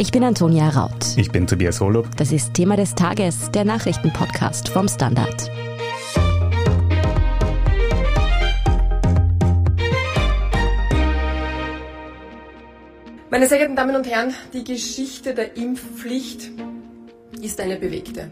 Ich 0.00 0.12
bin 0.12 0.22
Antonia 0.22 0.68
Raut. 0.68 1.16
Ich 1.16 1.32
bin 1.32 1.48
Tobias 1.48 1.80
Holub. 1.80 2.16
Das 2.16 2.30
ist 2.30 2.54
Thema 2.54 2.76
des 2.76 2.94
Tages, 2.94 3.50
der 3.50 3.64
Nachrichtenpodcast 3.64 4.68
vom 4.68 4.86
Standard. 4.86 5.50
Meine 13.28 13.48
sehr 13.48 13.58
geehrten 13.58 13.74
Damen 13.74 13.96
und 13.96 14.08
Herren, 14.08 14.32
die 14.52 14.62
Geschichte 14.62 15.34
der 15.34 15.56
Impfpflicht 15.56 16.52
ist 17.42 17.60
eine 17.60 17.74
bewegte. 17.74 18.30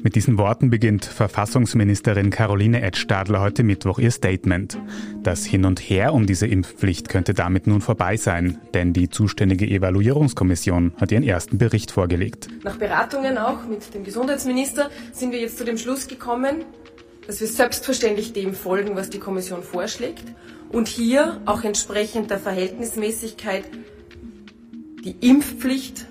Mit 0.00 0.14
diesen 0.14 0.38
Worten 0.38 0.70
beginnt 0.70 1.04
Verfassungsministerin 1.04 2.30
Caroline 2.30 2.82
Edstadler 2.82 3.40
heute 3.40 3.64
Mittwoch 3.64 3.98
ihr 3.98 4.12
Statement. 4.12 4.78
Das 5.24 5.44
Hin 5.44 5.64
und 5.64 5.80
Her 5.80 6.14
um 6.14 6.24
diese 6.24 6.46
Impfpflicht 6.46 7.08
könnte 7.08 7.34
damit 7.34 7.66
nun 7.66 7.80
vorbei 7.80 8.16
sein, 8.16 8.58
denn 8.74 8.92
die 8.92 9.08
zuständige 9.08 9.66
Evaluierungskommission 9.66 10.92
hat 11.00 11.10
ihren 11.10 11.24
ersten 11.24 11.58
Bericht 11.58 11.90
vorgelegt. 11.90 12.48
Nach 12.62 12.76
Beratungen 12.76 13.38
auch 13.38 13.66
mit 13.66 13.92
dem 13.92 14.04
Gesundheitsminister 14.04 14.88
sind 15.12 15.32
wir 15.32 15.40
jetzt 15.40 15.58
zu 15.58 15.64
dem 15.64 15.78
Schluss 15.78 16.06
gekommen, 16.06 16.64
dass 17.26 17.40
wir 17.40 17.48
selbstverständlich 17.48 18.32
dem 18.32 18.54
folgen, 18.54 18.94
was 18.94 19.10
die 19.10 19.18
Kommission 19.18 19.64
vorschlägt 19.64 20.24
und 20.70 20.86
hier 20.86 21.40
auch 21.44 21.64
entsprechend 21.64 22.30
der 22.30 22.38
Verhältnismäßigkeit 22.38 23.64
die 25.04 25.16
Impfpflicht 25.20 26.06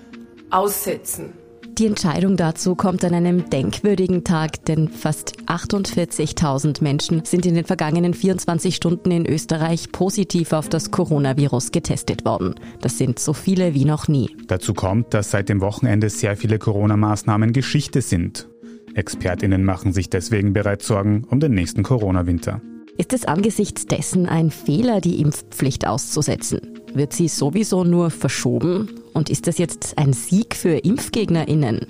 aussetzen. 0.50 1.32
Die 1.78 1.86
Entscheidung 1.86 2.36
dazu 2.36 2.74
kommt 2.74 3.04
an 3.04 3.14
einem 3.14 3.50
denkwürdigen 3.50 4.24
Tag, 4.24 4.64
denn 4.64 4.88
fast 4.88 5.36
48.000 5.46 6.82
Menschen 6.82 7.24
sind 7.24 7.46
in 7.46 7.54
den 7.54 7.64
vergangenen 7.64 8.14
24 8.14 8.74
Stunden 8.74 9.12
in 9.12 9.26
Österreich 9.26 9.92
positiv 9.92 10.52
auf 10.52 10.68
das 10.68 10.90
Coronavirus 10.90 11.70
getestet 11.70 12.24
worden. 12.24 12.56
Das 12.80 12.98
sind 12.98 13.20
so 13.20 13.32
viele 13.32 13.74
wie 13.74 13.84
noch 13.84 14.08
nie. 14.08 14.28
Dazu 14.48 14.74
kommt, 14.74 15.14
dass 15.14 15.30
seit 15.30 15.48
dem 15.48 15.60
Wochenende 15.60 16.10
sehr 16.10 16.36
viele 16.36 16.58
Corona-Maßnahmen 16.58 17.52
Geschichte 17.52 18.02
sind. 18.02 18.48
Expertinnen 18.94 19.64
machen 19.64 19.92
sich 19.92 20.10
deswegen 20.10 20.52
bereits 20.52 20.88
Sorgen 20.88 21.22
um 21.30 21.38
den 21.38 21.52
nächsten 21.52 21.84
Corona-Winter. 21.84 22.60
Ist 22.96 23.12
es 23.12 23.24
angesichts 23.24 23.86
dessen 23.86 24.26
ein 24.26 24.50
Fehler, 24.50 25.00
die 25.00 25.20
Impfpflicht 25.20 25.86
auszusetzen? 25.86 26.77
Wird 26.94 27.12
sie 27.12 27.28
sowieso 27.28 27.84
nur 27.84 28.10
verschoben? 28.10 28.88
Und 29.12 29.30
ist 29.30 29.46
das 29.46 29.58
jetzt 29.58 29.98
ein 29.98 30.12
Sieg 30.12 30.54
für 30.54 30.78
ImpfgegnerInnen? 30.78 31.86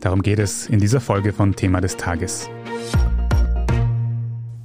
Darum 0.00 0.22
geht 0.22 0.38
es 0.38 0.66
in 0.68 0.80
dieser 0.80 1.00
Folge 1.00 1.32
von 1.32 1.54
Thema 1.54 1.80
des 1.80 1.96
Tages. 1.96 2.48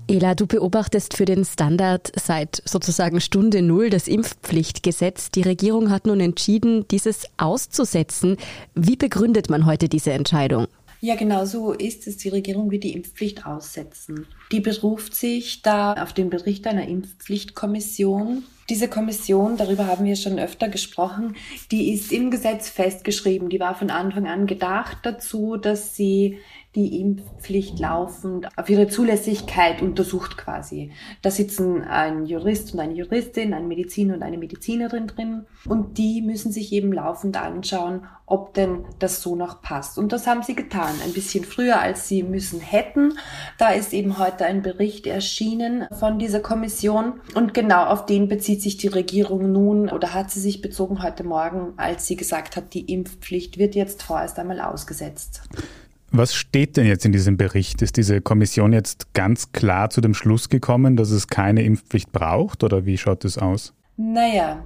Ela, 0.08 0.36
du 0.36 0.46
beobachtest 0.46 1.18
für 1.18 1.26
den 1.26 1.44
Standard 1.44 2.12
seit 2.16 2.62
sozusagen 2.66 3.20
Stunde 3.20 3.64
Null 3.64 3.90
das 3.90 4.08
Impfpflichtgesetz. 4.08 5.32
Die 5.32 5.42
Regierung 5.42 5.90
hat 5.90 6.06
nun 6.06 6.20
entschieden, 6.20 6.88
dieses 6.90 7.26
auszusetzen. 7.38 8.38
Wie 8.76 8.96
begründet 8.96 9.50
man 9.50 9.66
heute 9.66 9.90
diese 9.90 10.14
Entscheidung? 10.14 10.68
Ja, 11.06 11.14
genau 11.14 11.46
so 11.46 11.72
ist 11.72 12.08
es. 12.08 12.18
Die 12.18 12.30
Regierung 12.30 12.72
wird 12.72 12.84
die 12.84 12.94
Impfpflicht 12.94 13.46
aussetzen. 13.46 14.26
Die 14.52 14.60
beruft 14.60 15.14
sich 15.14 15.62
da 15.62 15.94
auf 15.94 16.14
den 16.14 16.32
Bericht 16.32 16.66
einer 16.66 16.88
Impfpflichtkommission. 16.88 18.44
Diese 18.72 18.88
Kommission, 18.88 19.56
darüber 19.56 19.86
haben 19.86 20.06
wir 20.06 20.16
schon 20.16 20.40
öfter 20.40 20.68
gesprochen, 20.68 21.36
die 21.70 21.94
ist 21.94 22.12
im 22.12 22.32
Gesetz 22.32 22.70
festgeschrieben. 22.70 23.50
Die 23.50 23.60
war 23.60 23.76
von 23.76 23.92
Anfang 23.92 24.26
an 24.26 24.48
gedacht 24.48 24.98
dazu, 25.04 25.58
dass 25.58 25.96
sie 25.96 26.40
die 26.76 27.00
Impfpflicht 27.00 27.80
laufend 27.80 28.48
auf 28.58 28.70
ihre 28.70 28.88
Zulässigkeit 28.88 29.82
untersucht 29.82 30.38
quasi. 30.38 30.92
Da 31.22 31.32
sitzen 31.32 31.84
ein 31.84 32.26
Jurist 32.26 32.74
und 32.74 32.82
eine 32.82 32.94
Juristin, 32.94 33.54
ein 33.54 33.68
Mediziner 33.68 34.16
und 34.16 34.24
eine 34.24 34.38
Medizinerin 34.38 35.08
drin 35.08 35.46
und 35.66 35.98
die 35.98 36.22
müssen 36.22 36.52
sich 36.52 36.74
eben 36.74 36.92
laufend 36.92 37.42
anschauen, 37.42 38.06
ob 38.26 38.54
denn 38.56 38.86
das 39.00 39.22
so 39.22 39.36
noch 39.36 39.62
passt. 39.62 39.98
Und 39.98 40.12
das 40.12 40.28
haben 40.28 40.44
sie 40.44 40.56
getan, 40.56 40.96
ein 41.04 41.14
bisschen 41.14 41.46
früher 41.46 41.80
als 41.80 42.08
sie 42.08 42.24
müssen 42.24 42.60
hätten. 42.60 43.18
Da 43.58 43.70
ist 43.70 43.94
eben 43.94 44.18
heute 44.18 44.46
ein 44.46 44.62
Bericht 44.62 45.08
erschienen 45.08 45.86
von 45.98 46.20
dieser 46.20 46.40
Kommission 46.40 47.14
und 47.36 47.54
genau 47.54 47.86
auf 47.86 48.06
den 48.06 48.28
bezieht 48.28 48.62
sich 48.62 48.78
die 48.78 48.88
Regierung 48.88 49.52
nun 49.52 49.90
oder 49.90 50.14
hat 50.14 50.32
sie 50.32 50.42
sich 50.42 50.62
bezogen 50.62 51.04
heute 51.04 51.24
Morgen, 51.24 51.74
als 51.78 52.08
sie 52.08 52.16
gesagt 52.16 52.58
hat, 52.58 52.74
die 52.74 52.92
Impfpflicht 52.92 53.58
wird 53.58 53.76
jetzt 53.76 54.04
vorerst 54.04 54.38
einmal 54.40 54.60
ausgesetzt. 54.60 55.44
Was 56.18 56.34
steht 56.34 56.78
denn 56.78 56.86
jetzt 56.88 57.06
in 57.06 57.12
diesem 57.12 57.36
Bericht? 57.36 57.82
Ist 57.82 57.98
diese 57.98 58.22
Kommission 58.22 58.72
jetzt 58.72 59.14
ganz 59.14 59.52
klar 59.52 59.90
zu 59.90 60.00
dem 60.00 60.14
Schluss 60.14 60.48
gekommen, 60.48 60.96
dass 60.96 61.12
es 61.12 61.28
keine 61.28 61.64
Impfpflicht 61.64 62.14
braucht 62.14 62.64
oder 62.64 62.86
wie 62.86 62.98
schaut 62.98 63.26
es 63.26 63.38
aus? 63.38 63.74
Naja, 63.98 64.64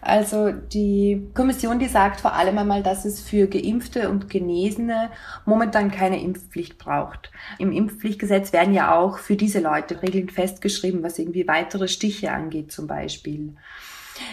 also 0.00 0.52
die 0.52 1.26
Kommission, 1.34 1.80
die 1.80 1.88
sagt 1.88 2.20
vor 2.20 2.34
allem 2.34 2.58
einmal, 2.58 2.84
dass 2.84 3.04
es 3.04 3.20
für 3.20 3.48
Geimpfte 3.48 4.08
und 4.08 4.30
Genesene 4.30 5.10
momentan 5.46 5.90
keine 5.90 6.22
Impfpflicht 6.22 6.78
braucht. 6.78 7.32
Im 7.58 7.72
Impfpflichtgesetz 7.72 8.52
werden 8.52 8.72
ja 8.72 8.96
auch 8.96 9.18
für 9.18 9.34
diese 9.34 9.58
Leute 9.58 10.00
Regeln 10.00 10.28
festgeschrieben, 10.28 11.02
was 11.02 11.18
irgendwie 11.18 11.48
weitere 11.48 11.88
Stiche 11.88 12.30
angeht 12.30 12.70
zum 12.70 12.86
Beispiel. 12.86 13.54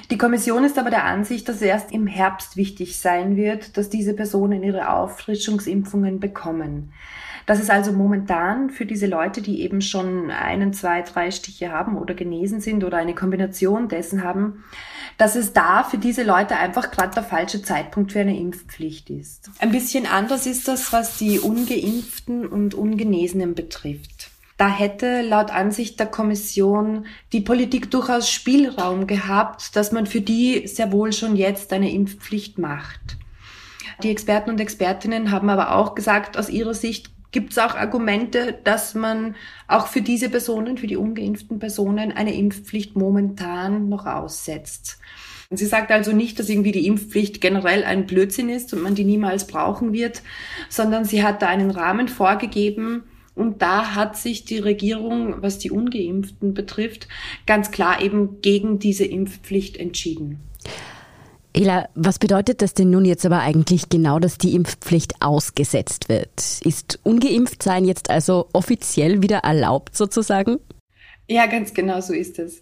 Die 0.10 0.18
Kommission 0.18 0.64
ist 0.64 0.78
aber 0.78 0.90
der 0.90 1.06
Ansicht, 1.06 1.48
dass 1.50 1.62
erst 1.62 1.92
im 1.92 2.08
Herbst 2.08 2.58
wichtig 2.58 3.00
sein 3.00 3.36
wird, 3.36 3.78
dass 3.78 3.90
diese 3.90 4.14
Personen 4.14 4.64
ihre 4.64 4.90
Auffrischungsimpfungen 4.90 6.20
bekommen. 6.20 6.92
Das 7.46 7.60
ist 7.60 7.70
also 7.70 7.92
momentan 7.92 8.72
für 8.72 8.86
diese 8.86 9.06
Leute, 9.06 9.42
die 9.42 9.62
eben 9.62 9.82
schon 9.82 10.32
einen, 10.32 10.74
zwei, 10.74 11.04
drei 11.04 11.30
Stiche 11.30 11.72
haben 11.72 11.98
oder 11.98 12.16
genesen 12.16 12.60
sind 12.60 12.84
oder 12.84 12.98
eine 12.98 13.14
Kombination 13.14 13.88
dessen 13.88 14.24
haben, 14.24 14.64
dass 15.18 15.36
es 15.36 15.54
da 15.54 15.84
für 15.84 16.00
diese 16.00 16.24
Leute 16.24 16.58
einfach 16.58 16.90
gerade 16.90 17.14
der 17.14 17.24
falsche 17.24 17.62
Zeitpunkt 17.62 18.14
für 18.14 18.22
eine 18.22 18.38
Impfpflicht 18.38 19.10
ist. 19.12 19.52
Ein 19.60 19.72
bisschen 19.72 20.08
anders 20.08 20.48
ist 20.48 20.68
das, 20.68 20.92
was 20.92 21.18
die 21.18 21.40
ungeimpften 21.40 22.48
und 22.48 22.74
ungenesenen 22.74 23.54
betrifft. 23.54 24.32
Da 24.58 24.70
hätte 24.70 25.22
laut 25.22 25.52
Ansicht 25.52 26.00
der 26.00 26.08
Kommission 26.08 27.08
die 27.34 27.42
Politik 27.42 27.92
durchaus 27.92 28.30
Spielraum 28.30 29.06
gehabt, 29.06 29.76
dass 29.76 29.92
man 29.92 30.06
für 30.06 30.22
die 30.22 30.68
sehr 30.68 30.94
wohl 30.94 31.12
schon 31.12 31.36
jetzt 31.36 31.74
eine 31.74 31.92
Impfpflicht 31.92 32.58
macht. 32.58 33.18
Die 34.02 34.12
Experten 34.12 34.50
und 34.50 34.62
Expertinnen 34.62 35.32
haben 35.32 35.50
aber 35.50 35.76
auch 35.76 35.96
gesagt, 35.96 36.38
aus 36.38 36.50
ihrer 36.50 36.74
Sicht 36.74 37.12
gibt 37.32 37.52
es 37.52 37.58
auch 37.58 37.76
Argumente, 37.76 38.58
dass 38.64 38.96
man 38.96 39.36
auch 39.68 39.88
für 39.88 40.02
diese 40.02 40.30
Personen, 40.30 40.78
für 40.78 40.88
die 40.88 40.96
ungeimpften 40.96 41.60
Personen, 41.60 42.14
eine 42.14 42.34
Impfpflicht 42.34 42.96
momentan 42.96 43.90
noch 43.90 44.06
aussetzt. 44.06 45.00
Sie 45.52 45.66
sagt 45.66 45.92
also 45.92 46.14
nicht, 46.14 46.40
dass 46.40 46.50
irgendwie 46.50 46.72
die 46.72 46.88
Impfpflicht 46.88 47.42
generell 47.42 47.84
ein 47.84 48.08
Blödsinn 48.08 48.50
ist 48.50 48.74
und 48.74 48.82
man 48.82 48.96
die 48.96 49.04
niemals 49.04 49.48
brauchen 49.48 49.92
wird, 49.92 50.22
sondern 50.70 51.04
sie 51.04 51.24
hat 51.24 51.42
da 51.42 51.48
einen 51.48 51.72
Rahmen 51.72 52.08
vorgegeben, 52.08 53.04
und 53.36 53.62
da 53.62 53.96
hat 53.96 54.18
sich 54.18 54.46
die 54.46 54.60
Regierung, 54.60 55.42
was 55.42 55.60
die 55.60 55.72
ungeimpften 55.72 56.54
betrifft, 56.54 57.08
ganz 57.46 57.72
klar 57.72 58.02
eben 58.02 58.42
gegen 58.42 58.80
diese 58.80 59.06
Impfpflicht 59.06 59.78
entschieden. 59.78 60.40
Ela, 61.54 61.88
was 61.96 62.20
bedeutet 62.20 62.62
das 62.62 62.74
denn 62.74 62.90
nun 62.90 63.06
jetzt 63.06 63.26
aber 63.26 63.40
eigentlich 63.40 63.88
genau, 63.88 64.20
dass 64.20 64.38
die 64.38 64.56
Impfpflicht 64.56 65.22
ausgesetzt 65.22 66.10
wird? 66.10 66.62
Ist 66.64 67.00
ungeimpft 67.04 67.64
sein 67.64 67.86
jetzt 67.86 68.10
also 68.10 68.48
offiziell 68.52 69.22
wieder 69.22 69.38
erlaubt 69.38 69.96
sozusagen? 69.96 70.60
Ja, 71.28 71.48
ganz 71.48 71.74
genau 71.74 72.02
so 72.02 72.14
ist 72.14 72.38
es. 72.38 72.62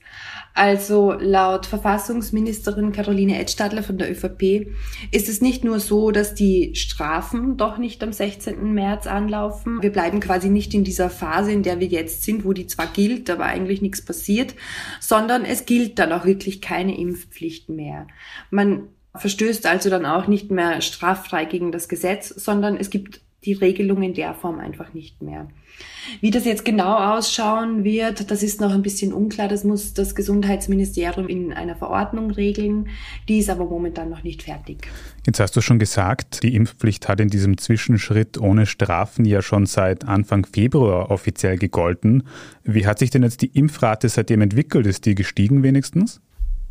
Also 0.54 1.12
laut 1.14 1.66
Verfassungsministerin 1.66 2.94
Caroline 2.94 3.40
Edstadler 3.40 3.84
von 3.84 3.98
der 3.98 4.10
ÖVP 4.10 4.68
ist 5.12 5.28
es 5.28 5.42
nicht 5.42 5.66
nur 5.66 5.80
so, 5.80 6.12
dass 6.12 6.34
die 6.34 6.74
Strafen 6.76 7.58
doch 7.58 7.78
nicht 7.78 8.02
am 8.04 8.14
16. 8.14 8.74
März 8.74 9.06
anlaufen. 9.06 9.82
Wir 9.82 9.92
bleiben 9.92 10.22
quasi 10.22 10.50
nicht 10.50 10.74
in 10.74 10.86
dieser 10.86 11.10
Phase, 11.10 11.52
in 11.52 11.64
der 11.64 11.82
wir 11.82 11.88
jetzt 11.88 12.24
sind, 12.24 12.46
wo 12.46 12.54
die 12.54 12.68
zwar 12.68 12.88
gilt, 12.88 13.30
aber 13.30 13.46
eigentlich 13.46 13.82
nichts 13.82 14.06
passiert, 14.06 14.56
sondern 15.02 15.44
es 15.44 15.66
gilt 15.66 16.00
dann 16.00 16.14
auch 16.14 16.26
wirklich 16.26 16.62
keine 16.62 16.98
Impfpflicht 16.98 17.68
mehr. 17.68 18.08
Man 18.50 18.88
verstößt 19.16 19.66
also 19.66 19.90
dann 19.90 20.06
auch 20.06 20.28
nicht 20.28 20.52
mehr 20.52 20.82
straffrei 20.82 21.46
gegen 21.46 21.72
das 21.72 21.90
Gesetz, 21.90 22.30
sondern 22.30 22.78
es 22.78 22.90
gibt 22.90 23.22
die 23.46 23.54
Regelung 23.54 24.02
in 24.02 24.14
der 24.14 24.34
Form 24.34 24.60
einfach 24.60 24.94
nicht 24.94 25.22
mehr. 25.22 25.48
Wie 26.22 26.32
das 26.32 26.46
jetzt 26.46 26.66
genau 26.66 26.96
ausschauen 26.96 27.84
wird, 27.84 28.30
das 28.30 28.44
ist 28.44 28.62
noch 28.62 28.72
ein 28.72 28.82
bisschen 28.82 29.14
unklar. 29.14 29.48
Das 29.48 29.64
muss 29.64 29.94
das 29.94 30.16
Gesundheitsministerium 30.16 31.28
in 31.28 31.54
einer 31.54 31.76
Verordnung 31.76 32.32
regeln. 32.32 32.90
Die 33.28 33.40
ist 33.40 33.50
aber 33.50 33.66
momentan 33.66 34.10
noch 34.10 34.24
nicht 34.24 34.44
fertig. 34.44 34.88
Jetzt 35.26 35.40
hast 35.40 35.56
du 35.56 35.62
schon 35.62 35.80
gesagt, 35.80 36.44
die 36.44 36.56
Impfpflicht 36.56 37.08
hat 37.08 37.20
in 37.20 37.30
diesem 37.30 37.58
Zwischenschritt 37.58 38.38
ohne 38.38 38.66
Strafen 38.66 39.26
ja 39.26 39.42
schon 39.42 39.66
seit 39.66 40.06
Anfang 40.06 40.46
Februar 40.46 41.10
offiziell 41.10 41.58
gegolten. 41.58 42.24
Wie 42.64 42.86
hat 42.86 43.00
sich 43.00 43.10
denn 43.10 43.24
jetzt 43.24 43.42
die 43.42 43.58
Impfrate 43.58 44.10
seitdem 44.10 44.42
entwickelt? 44.42 44.86
Ist 44.86 45.06
die 45.06 45.16
gestiegen 45.16 45.64
wenigstens? 45.64 46.22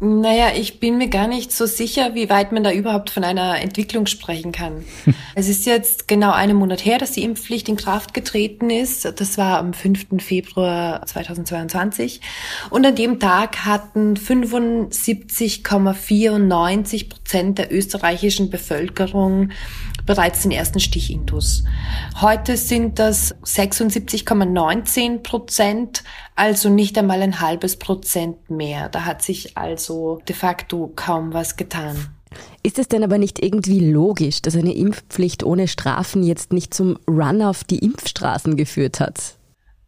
Naja, 0.04 0.50
ich 0.56 0.80
bin 0.80 0.98
mir 0.98 1.08
gar 1.08 1.28
nicht 1.28 1.52
so 1.52 1.64
sicher, 1.64 2.16
wie 2.16 2.28
weit 2.28 2.50
man 2.50 2.64
da 2.64 2.72
überhaupt 2.72 3.10
von 3.10 3.22
einer 3.22 3.60
Entwicklung 3.60 4.06
sprechen 4.06 4.50
kann. 4.50 4.84
es 5.36 5.48
ist 5.48 5.64
jetzt 5.64 6.08
genau 6.08 6.32
einen 6.32 6.56
Monat 6.56 6.84
her, 6.84 6.98
dass 6.98 7.12
die 7.12 7.22
Impfpflicht 7.22 7.68
in 7.68 7.76
Kraft 7.76 8.12
getreten 8.12 8.68
ist. 8.68 9.04
Das 9.20 9.38
war 9.38 9.60
am 9.60 9.72
5. 9.72 10.06
Februar 10.18 11.06
2022. 11.06 12.20
Und 12.70 12.84
an 12.84 12.96
dem 12.96 13.20
Tag 13.20 13.64
hatten 13.64 14.14
75,94 14.14 17.08
Prozent 17.08 17.58
der 17.58 17.72
österreichischen 17.72 18.50
Bevölkerung 18.50 19.50
bereits 20.04 20.42
den 20.42 20.50
ersten 20.50 20.80
Stichintus. 20.80 21.62
Heute 22.20 22.56
sind 22.56 22.98
das 22.98 23.36
76,19 23.44 25.20
Prozent, 25.20 26.02
also 26.34 26.70
nicht 26.70 26.98
einmal 26.98 27.22
ein 27.22 27.40
halbes 27.40 27.76
Prozent 27.76 28.50
mehr. 28.50 28.88
Da 28.88 29.04
hat 29.04 29.22
sich 29.22 29.56
also 29.56 29.91
de 30.28 30.34
facto 30.34 30.92
kaum 30.96 31.32
was 31.32 31.56
getan. 31.56 31.96
Ist 32.62 32.78
es 32.78 32.88
denn 32.88 33.04
aber 33.04 33.18
nicht 33.18 33.42
irgendwie 33.42 33.80
logisch, 33.80 34.40
dass 34.42 34.56
eine 34.56 34.74
Impfpflicht 34.74 35.42
ohne 35.44 35.68
Strafen 35.68 36.22
jetzt 36.22 36.52
nicht 36.52 36.72
zum 36.72 36.98
Run 37.08 37.42
auf 37.42 37.64
die 37.64 37.78
Impfstraßen 37.78 38.56
geführt 38.56 39.00
hat? 39.00 39.36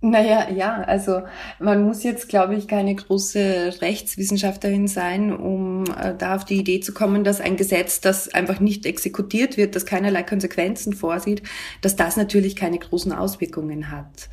Naja, 0.07 0.51
ja, 0.51 0.83
also 0.83 1.23
man 1.59 1.83
muss 1.83 2.03
jetzt, 2.03 2.29
glaube 2.29 2.55
ich, 2.57 2.69
keine 2.69 2.95
große 2.95 3.77
Rechtswissenschaftlerin 3.81 4.87
sein, 4.87 5.35
um 5.35 5.85
äh, 5.85 6.13
da 6.19 6.37
auf 6.37 6.45
die 6.45 6.59
Idee 6.59 6.81
zu 6.81 6.93
kommen, 6.93 7.25
dass 7.25 7.41
ein 7.41 7.57
Gesetz, 7.57 8.03
das 8.03 8.29
einfach 8.29 8.61
nicht 8.61 8.85
exekutiert 8.85 9.57
wird, 9.57 9.75
das 9.75 9.87
keinerlei 9.87 10.23
Konsequenzen 10.23 10.93
vorsieht, 10.93 11.43
dass 11.81 11.97
das 11.97 12.19
natürlich 12.19 12.55
keine 12.55 12.79
großen 12.79 13.13
Auswirkungen 13.13 13.91
hat. 13.91 14.29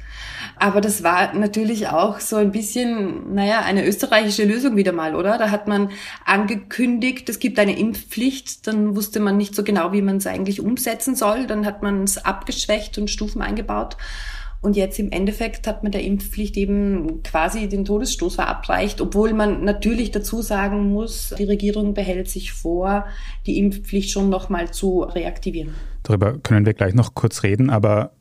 Aber 0.57 0.81
das 0.81 1.03
war 1.03 1.33
natürlich 1.35 1.87
auch 1.87 2.19
so 2.19 2.35
ein 2.35 2.51
bisschen, 2.51 3.33
naja, 3.33 3.61
eine 3.61 3.87
österreichische 3.87 4.43
Lösung 4.43 4.75
wieder 4.75 4.91
mal, 4.91 5.15
oder? 5.15 5.37
Da 5.37 5.51
hat 5.51 5.69
man 5.69 5.89
angekündigt, 6.25 7.29
es 7.29 7.39
gibt 7.39 7.57
eine 7.59 7.79
Impfpflicht, 7.79 8.67
dann 8.67 8.97
wusste 8.97 9.21
man 9.21 9.37
nicht 9.37 9.55
so 9.55 9.63
genau, 9.63 9.93
wie 9.93 10.01
man 10.01 10.17
es 10.17 10.27
eigentlich 10.27 10.59
umsetzen 10.59 11.15
soll, 11.15 11.47
dann 11.47 11.65
hat 11.65 11.81
man 11.81 12.03
es 12.03 12.17
abgeschwächt 12.17 12.97
und 12.97 13.09
Stufen 13.09 13.41
eingebaut. 13.41 13.95
Und 14.61 14.75
jetzt 14.75 14.99
im 14.99 15.11
Endeffekt 15.11 15.65
hat 15.65 15.81
man 15.81 15.91
der 15.91 16.03
Impfpflicht 16.03 16.55
eben 16.55 17.23
quasi 17.23 17.67
den 17.67 17.83
Todesstoß 17.83 18.35
verabreicht, 18.35 19.01
obwohl 19.01 19.33
man 19.33 19.63
natürlich 19.63 20.11
dazu 20.11 20.43
sagen 20.43 20.91
muss, 20.91 21.33
die 21.37 21.45
Regierung 21.45 21.95
behält 21.95 22.29
sich 22.29 22.53
vor, 22.53 23.05
die 23.47 23.57
Impfpflicht 23.57 24.11
schon 24.11 24.29
nochmal 24.29 24.71
zu 24.71 25.01
reaktivieren. 25.01 25.73
Darüber 26.03 26.37
können 26.37 26.65
wir 26.65 26.75
gleich 26.75 26.93
noch 26.93 27.15
kurz 27.15 27.41
reden, 27.41 27.71
aber 27.71 28.11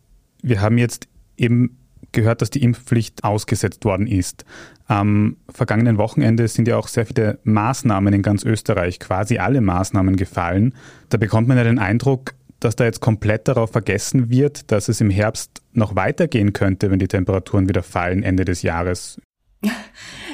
wir 0.42 0.62
haben 0.62 0.78
jetzt 0.78 1.08
eben 1.36 1.76
gehört, 2.12 2.40
dass 2.40 2.50
die 2.50 2.62
Impfpflicht 2.62 3.22
ausgesetzt 3.22 3.84
worden 3.84 4.06
ist. 4.06 4.44
Am 4.86 5.36
vergangenen 5.48 5.98
Wochenende 5.98 6.48
sind 6.48 6.66
ja 6.66 6.76
auch 6.76 6.88
sehr 6.88 7.06
viele 7.06 7.38
Maßnahmen 7.44 8.12
in 8.12 8.22
ganz 8.22 8.44
Österreich, 8.44 8.98
quasi 8.98 9.38
alle 9.38 9.60
Maßnahmen 9.60 10.16
gefallen. 10.16 10.74
Da 11.10 11.18
bekommt 11.18 11.48
man 11.48 11.56
ja 11.56 11.64
den 11.64 11.78
Eindruck, 11.78 12.34
dass 12.60 12.76
da 12.76 12.84
jetzt 12.84 13.00
komplett 13.00 13.48
darauf 13.48 13.72
vergessen 13.72 14.30
wird, 14.30 14.70
dass 14.70 14.88
es 14.88 15.00
im 15.00 15.10
Herbst 15.10 15.62
noch 15.72 15.96
weitergehen 15.96 16.52
könnte, 16.52 16.90
wenn 16.90 16.98
die 16.98 17.08
Temperaturen 17.08 17.68
wieder 17.68 17.82
fallen 17.82 18.22
Ende 18.22 18.44
des 18.44 18.62
Jahres? 18.62 19.20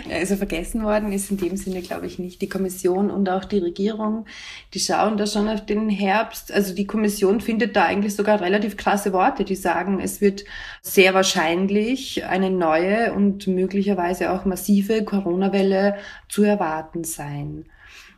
Also 0.08 0.36
vergessen 0.36 0.84
worden 0.84 1.10
ist 1.10 1.32
in 1.32 1.36
dem 1.36 1.56
Sinne, 1.56 1.82
glaube 1.82 2.06
ich, 2.06 2.20
nicht. 2.20 2.40
Die 2.40 2.48
Kommission 2.48 3.10
und 3.10 3.28
auch 3.28 3.44
die 3.44 3.58
Regierung, 3.58 4.26
die 4.72 4.78
schauen 4.78 5.16
da 5.16 5.26
schon 5.26 5.48
auf 5.48 5.66
den 5.66 5.88
Herbst. 5.88 6.52
Also 6.52 6.74
die 6.74 6.86
Kommission 6.86 7.40
findet 7.40 7.74
da 7.74 7.86
eigentlich 7.86 8.14
sogar 8.14 8.40
relativ 8.40 8.76
krasse 8.76 9.12
Worte, 9.12 9.44
die 9.44 9.56
sagen, 9.56 9.98
es 10.00 10.20
wird 10.20 10.44
sehr 10.80 11.12
wahrscheinlich 11.12 12.24
eine 12.24 12.50
neue 12.50 13.14
und 13.14 13.48
möglicherweise 13.48 14.30
auch 14.30 14.44
massive 14.44 15.04
Corona-Welle 15.04 15.96
zu 16.28 16.44
erwarten 16.44 17.02
sein. 17.02 17.64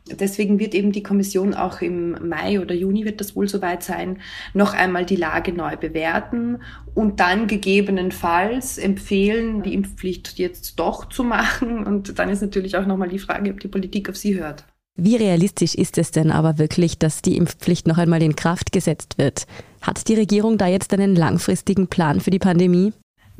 Deswegen 0.07 0.59
wird 0.59 0.73
eben 0.73 0.91
die 0.91 1.03
Kommission 1.03 1.53
auch 1.53 1.81
im 1.81 2.27
Mai 2.27 2.59
oder 2.59 2.73
Juni 2.73 3.05
wird 3.05 3.21
das 3.21 3.35
wohl 3.35 3.47
soweit 3.47 3.83
sein, 3.83 4.19
noch 4.53 4.73
einmal 4.73 5.05
die 5.05 5.15
Lage 5.15 5.53
neu 5.53 5.77
bewerten 5.77 6.59
und 6.95 7.19
dann 7.19 7.47
gegebenenfalls 7.47 8.77
empfehlen, 8.77 9.63
die 9.63 9.73
Impfpflicht 9.73 10.39
jetzt 10.39 10.79
doch 10.79 11.09
zu 11.09 11.23
machen. 11.23 11.85
Und 11.85 12.17
dann 12.19 12.29
ist 12.29 12.41
natürlich 12.41 12.75
auch 12.75 12.85
nochmal 12.85 13.09
die 13.09 13.19
Frage, 13.19 13.51
ob 13.51 13.59
die 13.59 13.67
Politik 13.67 14.09
auf 14.09 14.17
sie 14.17 14.39
hört. 14.39 14.65
Wie 15.01 15.15
realistisch 15.15 15.75
ist 15.75 15.97
es 15.97 16.11
denn 16.11 16.29
aber 16.29 16.57
wirklich, 16.57 16.97
dass 16.97 17.21
die 17.21 17.37
Impfpflicht 17.37 17.87
noch 17.87 17.97
einmal 17.97 18.21
in 18.21 18.35
Kraft 18.35 18.71
gesetzt 18.73 19.17
wird? 19.17 19.45
Hat 19.81 20.09
die 20.09 20.15
Regierung 20.15 20.57
da 20.57 20.67
jetzt 20.67 20.93
einen 20.93 21.15
langfristigen 21.15 21.87
Plan 21.87 22.19
für 22.19 22.31
die 22.31 22.39
Pandemie? 22.39 22.91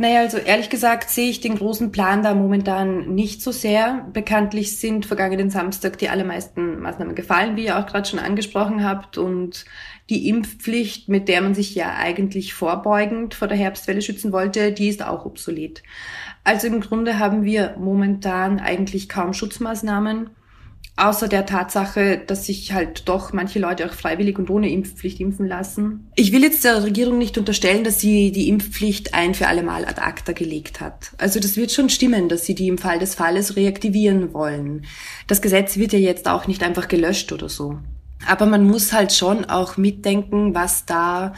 Naja, 0.01 0.21
also 0.21 0.37
ehrlich 0.37 0.69
gesagt 0.69 1.09
sehe 1.09 1.29
ich 1.29 1.41
den 1.41 1.57
großen 1.57 1.91
Plan 1.91 2.23
da 2.23 2.33
momentan 2.33 3.15
nicht 3.15 3.41
so 3.41 3.51
sehr. 3.51 4.07
Bekanntlich 4.13 4.77
sind 4.77 5.05
vergangenen 5.05 5.49
Samstag 5.49 5.97
die 5.97 6.07
allermeisten 6.07 6.79
Maßnahmen 6.79 7.15
gefallen, 7.15 7.57
wie 7.57 7.65
ihr 7.65 7.77
auch 7.77 7.85
gerade 7.85 8.07
schon 8.07 8.19
angesprochen 8.19 8.85
habt. 8.85 9.17
Und 9.17 9.65
die 10.09 10.29
Impfpflicht, 10.29 11.09
mit 11.09 11.27
der 11.27 11.41
man 11.41 11.53
sich 11.53 11.75
ja 11.75 11.97
eigentlich 11.97 12.53
vorbeugend 12.53 13.33
vor 13.33 13.49
der 13.49 13.57
Herbstwelle 13.57 14.01
schützen 14.01 14.31
wollte, 14.31 14.71
die 14.71 14.87
ist 14.87 15.05
auch 15.05 15.25
obsolet. 15.25 15.83
Also 16.45 16.67
im 16.67 16.79
Grunde 16.79 17.19
haben 17.19 17.43
wir 17.43 17.75
momentan 17.77 18.61
eigentlich 18.61 19.09
kaum 19.09 19.33
Schutzmaßnahmen. 19.33 20.29
Außer 20.99 21.29
der 21.29 21.45
Tatsache, 21.45 22.21
dass 22.27 22.45
sich 22.45 22.73
halt 22.73 23.07
doch 23.07 23.31
manche 23.31 23.57
Leute 23.57 23.85
auch 23.85 23.93
freiwillig 23.93 24.37
und 24.37 24.49
ohne 24.49 24.69
Impfpflicht 24.69 25.21
impfen 25.21 25.47
lassen. 25.47 26.11
Ich 26.15 26.33
will 26.33 26.43
jetzt 26.43 26.65
der 26.65 26.83
Regierung 26.83 27.17
nicht 27.17 27.37
unterstellen, 27.37 27.85
dass 27.85 28.01
sie 28.01 28.33
die 28.33 28.49
Impfpflicht 28.49 29.13
ein 29.13 29.33
für 29.33 29.47
alle 29.47 29.63
Mal 29.63 29.85
ad 29.85 30.01
acta 30.01 30.33
gelegt 30.33 30.81
hat. 30.81 31.11
Also 31.17 31.39
das 31.39 31.55
wird 31.55 31.71
schon 31.71 31.87
stimmen, 31.87 32.27
dass 32.27 32.45
sie 32.45 32.53
die 32.53 32.67
im 32.67 32.77
Fall 32.77 32.99
des 32.99 33.15
Falles 33.15 33.55
reaktivieren 33.55 34.33
wollen. 34.33 34.85
Das 35.27 35.41
Gesetz 35.41 35.77
wird 35.77 35.93
ja 35.93 35.99
jetzt 35.99 36.27
auch 36.27 36.47
nicht 36.47 36.63
einfach 36.63 36.89
gelöscht 36.89 37.31
oder 37.31 37.47
so. 37.47 37.79
Aber 38.27 38.45
man 38.45 38.65
muss 38.65 38.91
halt 38.91 39.13
schon 39.13 39.45
auch 39.45 39.77
mitdenken, 39.77 40.53
was 40.53 40.85
da 40.85 41.33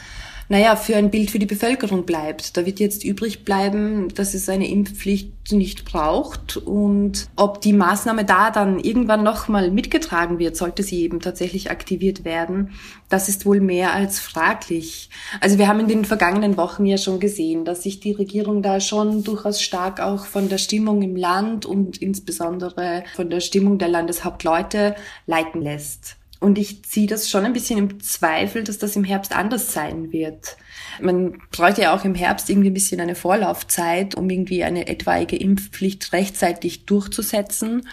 naja, 0.52 0.76
für 0.76 0.96
ein 0.96 1.10
Bild 1.10 1.30
für 1.30 1.38
die 1.38 1.46
Bevölkerung 1.46 2.04
bleibt. 2.04 2.58
Da 2.58 2.66
wird 2.66 2.78
jetzt 2.78 3.04
übrig 3.04 3.46
bleiben, 3.46 4.12
dass 4.14 4.34
es 4.34 4.50
eine 4.50 4.68
Impfpflicht 4.68 5.50
nicht 5.50 5.86
braucht 5.86 6.58
und 6.58 7.30
ob 7.36 7.62
die 7.62 7.72
Maßnahme 7.72 8.26
da 8.26 8.50
dann 8.50 8.78
irgendwann 8.78 9.22
nochmal 9.22 9.70
mitgetragen 9.70 10.38
wird, 10.38 10.54
sollte 10.54 10.82
sie 10.82 11.00
eben 11.04 11.20
tatsächlich 11.20 11.70
aktiviert 11.70 12.26
werden, 12.26 12.72
das 13.08 13.30
ist 13.30 13.46
wohl 13.46 13.62
mehr 13.62 13.94
als 13.94 14.20
fraglich. 14.20 15.08
Also 15.40 15.56
wir 15.56 15.68
haben 15.68 15.80
in 15.80 15.88
den 15.88 16.04
vergangenen 16.04 16.58
Wochen 16.58 16.84
ja 16.84 16.98
schon 16.98 17.18
gesehen, 17.18 17.64
dass 17.64 17.82
sich 17.82 18.00
die 18.00 18.12
Regierung 18.12 18.60
da 18.60 18.78
schon 18.78 19.24
durchaus 19.24 19.62
stark 19.62 20.00
auch 20.00 20.26
von 20.26 20.50
der 20.50 20.58
Stimmung 20.58 21.00
im 21.00 21.16
Land 21.16 21.64
und 21.64 21.96
insbesondere 21.96 23.04
von 23.16 23.30
der 23.30 23.40
Stimmung 23.40 23.78
der 23.78 23.88
Landeshauptleute 23.88 24.96
leiten 25.26 25.62
lässt. 25.62 26.18
Und 26.42 26.58
ich 26.58 26.84
ziehe 26.84 27.06
das 27.06 27.30
schon 27.30 27.44
ein 27.44 27.52
bisschen 27.52 27.78
im 27.78 28.00
Zweifel, 28.00 28.64
dass 28.64 28.76
das 28.76 28.96
im 28.96 29.04
Herbst 29.04 29.32
anders 29.32 29.72
sein 29.72 30.10
wird. 30.10 30.56
Man 31.00 31.38
bräuchte 31.52 31.82
ja 31.82 31.94
auch 31.94 32.04
im 32.04 32.16
Herbst 32.16 32.50
irgendwie 32.50 32.70
ein 32.70 32.74
bisschen 32.74 33.00
eine 33.00 33.14
Vorlaufzeit, 33.14 34.16
um 34.16 34.28
irgendwie 34.28 34.64
eine 34.64 34.88
etwaige 34.88 35.36
Impfpflicht 35.36 36.12
rechtzeitig 36.12 36.84
durchzusetzen. 36.84 37.88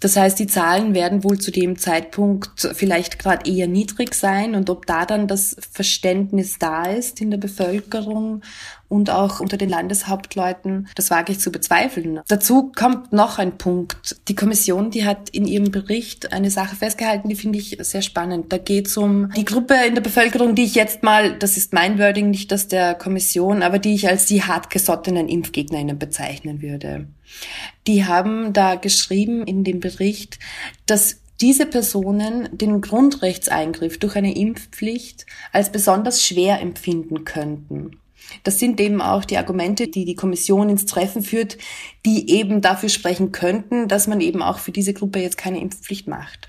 Das 0.00 0.16
heißt, 0.16 0.38
die 0.38 0.46
Zahlen 0.46 0.94
werden 0.94 1.24
wohl 1.24 1.38
zu 1.38 1.50
dem 1.50 1.78
Zeitpunkt 1.78 2.68
vielleicht 2.74 3.18
gerade 3.18 3.50
eher 3.50 3.66
niedrig 3.66 4.14
sein 4.14 4.54
und 4.54 4.68
ob 4.68 4.86
da 4.86 5.06
dann 5.06 5.26
das 5.26 5.56
Verständnis 5.72 6.58
da 6.58 6.84
ist 6.84 7.20
in 7.20 7.30
der 7.30 7.38
Bevölkerung 7.38 8.42
und 8.88 9.10
auch 9.10 9.40
unter 9.40 9.56
den 9.56 9.68
Landeshauptleuten, 9.68 10.88
das 10.94 11.10
wage 11.10 11.32
ich 11.32 11.40
zu 11.40 11.50
bezweifeln. 11.50 12.20
Dazu 12.28 12.70
kommt 12.76 13.12
noch 13.12 13.38
ein 13.38 13.58
Punkt. 13.58 14.16
Die 14.28 14.34
Kommission, 14.34 14.90
die 14.90 15.06
hat 15.06 15.30
in 15.30 15.46
ihrem 15.46 15.70
Bericht 15.70 16.32
eine 16.32 16.50
Sache 16.50 16.76
festgehalten, 16.76 17.28
die 17.28 17.34
finde 17.34 17.58
ich 17.58 17.78
sehr 17.80 18.02
spannend. 18.02 18.52
Da 18.52 18.58
geht 18.58 18.88
es 18.88 18.96
um 18.96 19.30
die 19.36 19.44
Gruppe 19.44 19.74
in 19.86 19.94
der 19.94 20.02
Bevölkerung, 20.02 20.54
die 20.54 20.64
ich 20.64 20.74
jetzt 20.74 21.02
mal, 21.02 21.36
das 21.38 21.56
ist 21.56 21.72
mein 21.72 21.98
Wording, 21.98 22.30
nicht 22.30 22.52
das 22.52 22.68
der 22.68 22.94
Kommission, 22.94 23.62
aber 23.62 23.78
die 23.78 23.94
ich 23.94 24.08
als 24.08 24.26
die 24.26 24.42
hartgesottenen 24.42 25.28
ImpfgegnerInnen 25.28 25.98
bezeichnen 25.98 26.62
würde. 26.62 27.08
Die 27.86 28.04
haben 28.04 28.52
da 28.52 28.74
geschrieben 28.74 29.46
in 29.46 29.64
dem 29.64 29.80
Bericht, 29.80 30.38
dass 30.86 31.20
diese 31.40 31.66
Personen 31.66 32.48
den 32.52 32.80
Grundrechtseingriff 32.80 33.98
durch 33.98 34.16
eine 34.16 34.34
Impfpflicht 34.34 35.26
als 35.52 35.70
besonders 35.70 36.24
schwer 36.24 36.60
empfinden 36.60 37.24
könnten. 37.24 38.00
Das 38.42 38.58
sind 38.58 38.80
eben 38.80 39.00
auch 39.00 39.24
die 39.24 39.36
Argumente, 39.36 39.88
die 39.88 40.04
die 40.04 40.14
Kommission 40.14 40.68
ins 40.68 40.86
Treffen 40.86 41.22
führt, 41.22 41.58
die 42.04 42.30
eben 42.30 42.60
dafür 42.60 42.88
sprechen 42.88 43.32
könnten, 43.32 43.86
dass 43.86 44.06
man 44.06 44.20
eben 44.20 44.42
auch 44.42 44.58
für 44.58 44.72
diese 44.72 44.94
Gruppe 44.94 45.20
jetzt 45.20 45.36
keine 45.36 45.60
Impfpflicht 45.60 46.08
macht. 46.08 46.48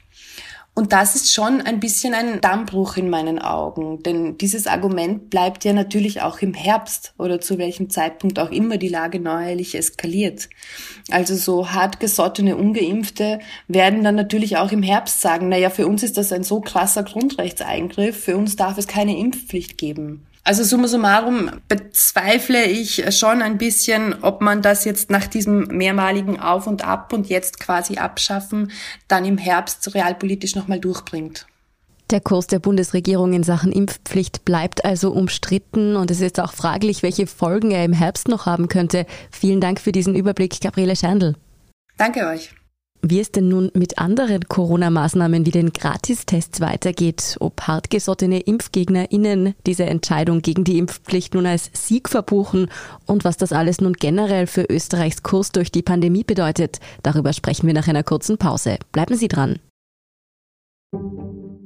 Und 0.77 0.93
das 0.93 1.15
ist 1.15 1.34
schon 1.34 1.62
ein 1.62 1.79
bisschen 1.79 2.13
ein 2.13 2.39
Dammbruch 2.39 2.98
in 2.98 3.10
meinen 3.10 3.39
Augen, 3.39 4.03
denn 4.03 4.38
dieses 4.38 4.67
Argument 4.67 5.31
bleibt 5.31 5.65
ja 5.65 5.74
natürlich 5.74 6.22
auch 6.22 6.38
im 6.41 6.53
Herbst 6.53 7.15
oder 7.17 7.41
zu 7.41 7.57
welchem 7.57 7.89
Zeitpunkt 7.89 8.38
auch 8.38 8.51
immer 8.51 8.77
die 8.77 8.88
Lage 8.88 9.19
neuerlich 9.19 9.74
eskaliert. 9.74 10.50
Also 11.10 11.34
so 11.34 11.72
hartgesottene 11.72 12.55
Ungeimpfte 12.55 13.39
werden 13.67 14.03
dann 14.03 14.13
natürlich 14.13 14.57
auch 14.57 14.72
im 14.72 14.84
Herbst 14.84 15.19
sagen, 15.19 15.50
naja, 15.50 15.72
für 15.72 15.88
uns 15.88 16.03
ist 16.03 16.15
das 16.15 16.31
ein 16.31 16.43
so 16.43 16.62
krasser 16.62 17.01
Grundrechtseingriff, 17.01 18.25
für 18.25 18.38
uns 18.38 18.55
darf 18.55 18.77
es 18.77 18.86
keine 18.86 19.17
Impfpflicht 19.17 19.79
geben. 19.79 20.26
Also 20.47 20.63
summa 20.63 20.87
summarum 20.87 21.51
bezweifle 21.67 22.63
ich 22.67 23.03
schon 23.13 23.41
ein 23.41 23.57
bisschen, 23.57 24.15
ob 24.21 24.39
man 24.39 24.61
das 24.61 24.85
jetzt 24.85 25.09
nach 25.09 25.27
diesem 25.27 25.67
mehrmaligen 25.67 26.39
Auf 26.39 26.67
und 26.67 26.87
Ab 26.87 27.11
und 27.11 27.27
jetzt 27.27 27.59
quasi 27.59 27.97
abschaffen, 27.97 28.71
dann 29.09 29.25
im 29.25 29.37
Herbst 29.37 29.93
realpolitisch 29.93 30.55
nochmal 30.55 30.79
durchbringt. 30.79 31.47
Der 32.11 32.21
Kurs 32.21 32.47
der 32.47 32.59
Bundesregierung 32.59 33.33
in 33.33 33.43
Sachen 33.43 33.73
Impfpflicht 33.73 34.45
bleibt 34.45 34.85
also 34.85 35.11
umstritten 35.11 35.97
und 35.97 36.11
es 36.11 36.21
ist 36.21 36.39
auch 36.39 36.53
fraglich, 36.53 37.03
welche 37.03 37.27
Folgen 37.27 37.71
er 37.71 37.83
im 37.83 37.91
Herbst 37.91 38.29
noch 38.29 38.45
haben 38.45 38.69
könnte. 38.69 39.05
Vielen 39.29 39.59
Dank 39.59 39.81
für 39.81 39.91
diesen 39.91 40.15
Überblick, 40.15 40.61
Gabriele 40.61 40.95
Schandl. 40.95 41.35
Danke 41.97 42.25
euch. 42.25 42.51
Wie 43.01 43.19
es 43.19 43.31
denn 43.31 43.47
nun 43.47 43.71
mit 43.73 43.99
anderen 43.99 44.41
Corona-Maßnahmen 44.47 45.45
wie 45.45 45.51
den 45.51 45.71
Gratistests 45.71 46.59
weitergeht, 46.61 47.37
ob 47.39 47.61
hartgesottene 47.61 48.39
ImpfgegnerInnen 48.39 49.53
diese 49.65 49.85
Entscheidung 49.85 50.41
gegen 50.41 50.63
die 50.63 50.79
Impfpflicht 50.79 51.35
nun 51.35 51.45
als 51.45 51.69
Sieg 51.73 52.09
verbuchen 52.09 52.69
und 53.05 53.23
was 53.23 53.37
das 53.37 53.53
alles 53.53 53.81
nun 53.81 53.93
generell 53.93 54.47
für 54.47 54.65
Österreichs 54.69 55.21
Kurs 55.21 55.51
durch 55.51 55.71
die 55.71 55.83
Pandemie 55.83 56.23
bedeutet, 56.23 56.79
darüber 57.03 57.33
sprechen 57.33 57.67
wir 57.67 57.73
nach 57.73 57.87
einer 57.87 58.03
kurzen 58.03 58.37
Pause. 58.37 58.77
Bleiben 58.91 59.15
Sie 59.15 59.27
dran. 59.27 59.59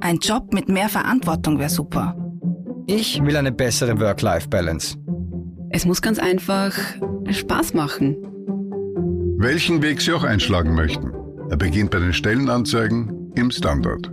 Ein 0.01 0.17
Job 0.17 0.53
mit 0.53 0.67
mehr 0.67 0.89
Verantwortung 0.89 1.59
wäre 1.59 1.69
super. 1.69 2.15
Ich 2.87 3.23
will 3.23 3.37
eine 3.37 3.51
bessere 3.51 3.99
Work-Life-Balance. 3.99 4.97
Es 5.69 5.85
muss 5.85 6.01
ganz 6.01 6.19
einfach 6.19 6.73
Spaß 7.29 7.73
machen. 7.73 8.17
Welchen 9.37 9.81
Weg 9.81 10.01
Sie 10.01 10.11
auch 10.11 10.23
einschlagen 10.23 10.75
möchten. 10.75 11.20
Er 11.51 11.57
beginnt 11.57 11.91
bei 11.91 11.99
den 11.99 12.13
Stellenanzeigen 12.13 13.33
im 13.35 13.51
Standard. 13.51 14.09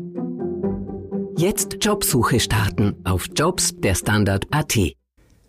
Jetzt 1.36 1.76
Jobsuche 1.80 2.40
starten 2.40 2.96
auf 3.04 3.26
Jobs 3.32 3.76
der 3.78 3.94
Standard.at. 3.94 4.76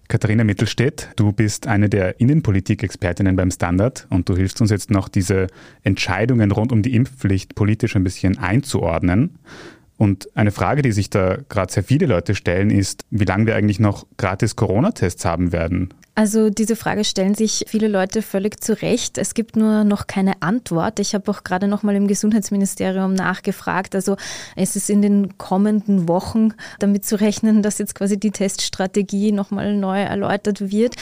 Katharina 0.08 0.43
Mittelstedt, 0.43 1.10
du 1.15 1.31
bist 1.31 1.65
eine 1.65 1.89
der 1.89 2.19
Innenpolitik-Expertinnen 2.19 3.36
beim 3.36 3.50
Standard 3.50 4.05
und 4.12 4.29
du 4.29 4.36
hilfst 4.36 4.62
uns 4.62 4.69
jetzt 4.69 4.91
noch, 4.91 5.10
diese 5.10 5.48
Entscheidungen 5.81 6.51
rund 6.51 6.72
um 6.72 6.84
die 6.84 6.93
Impfpflicht 6.93 7.55
politisch 7.55 7.96
ein 7.96 8.03
bisschen 8.03 8.38
einzuordnen. 8.38 9.39
Und 9.98 10.29
eine 10.36 10.51
Frage, 10.51 10.84
die 10.84 10.91
sich 10.91 11.10
da 11.10 11.39
gerade 11.50 11.74
sehr 11.74 11.84
viele 11.84 12.05
Leute 12.05 12.36
stellen, 12.36 12.69
ist, 12.69 13.03
wie 13.10 13.25
lange 13.25 13.48
wir 13.48 13.55
eigentlich 13.55 13.79
noch 13.79 14.05
gratis 14.17 14.55
Corona-Tests 14.55 15.25
haben 15.25 15.51
werden. 15.51 15.91
Also 16.19 16.49
diese 16.49 16.75
Frage 16.75 17.05
stellen 17.05 17.33
sich 17.33 17.63
viele 17.69 17.88
Leute 17.88 18.21
völlig 18.21 18.61
zu 18.61 18.73
Recht. 18.81 19.17
Es 19.17 19.33
gibt 19.33 19.55
nur 19.55 19.85
noch 19.85 20.05
keine 20.05 20.41
Antwort. 20.41 20.99
Ich 20.99 21.15
habe 21.15 21.31
auch 21.31 21.45
gerade 21.45 21.69
noch 21.69 21.81
mal 21.81 21.95
im 21.95 22.09
Gesundheitsministerium 22.09 23.13
nachgefragt. 23.13 23.95
Also 23.95 24.17
es 24.57 24.75
ist 24.75 24.89
in 24.89 25.01
den 25.01 25.38
kommenden 25.38 26.09
Wochen 26.09 26.49
damit 26.79 27.05
zu 27.05 27.21
rechnen, 27.21 27.63
dass 27.63 27.77
jetzt 27.77 27.95
quasi 27.95 28.19
die 28.19 28.31
Teststrategie 28.31 29.31
noch 29.31 29.51
mal 29.51 29.77
neu 29.77 30.01
erläutert 30.01 30.59
wird. 30.59 30.95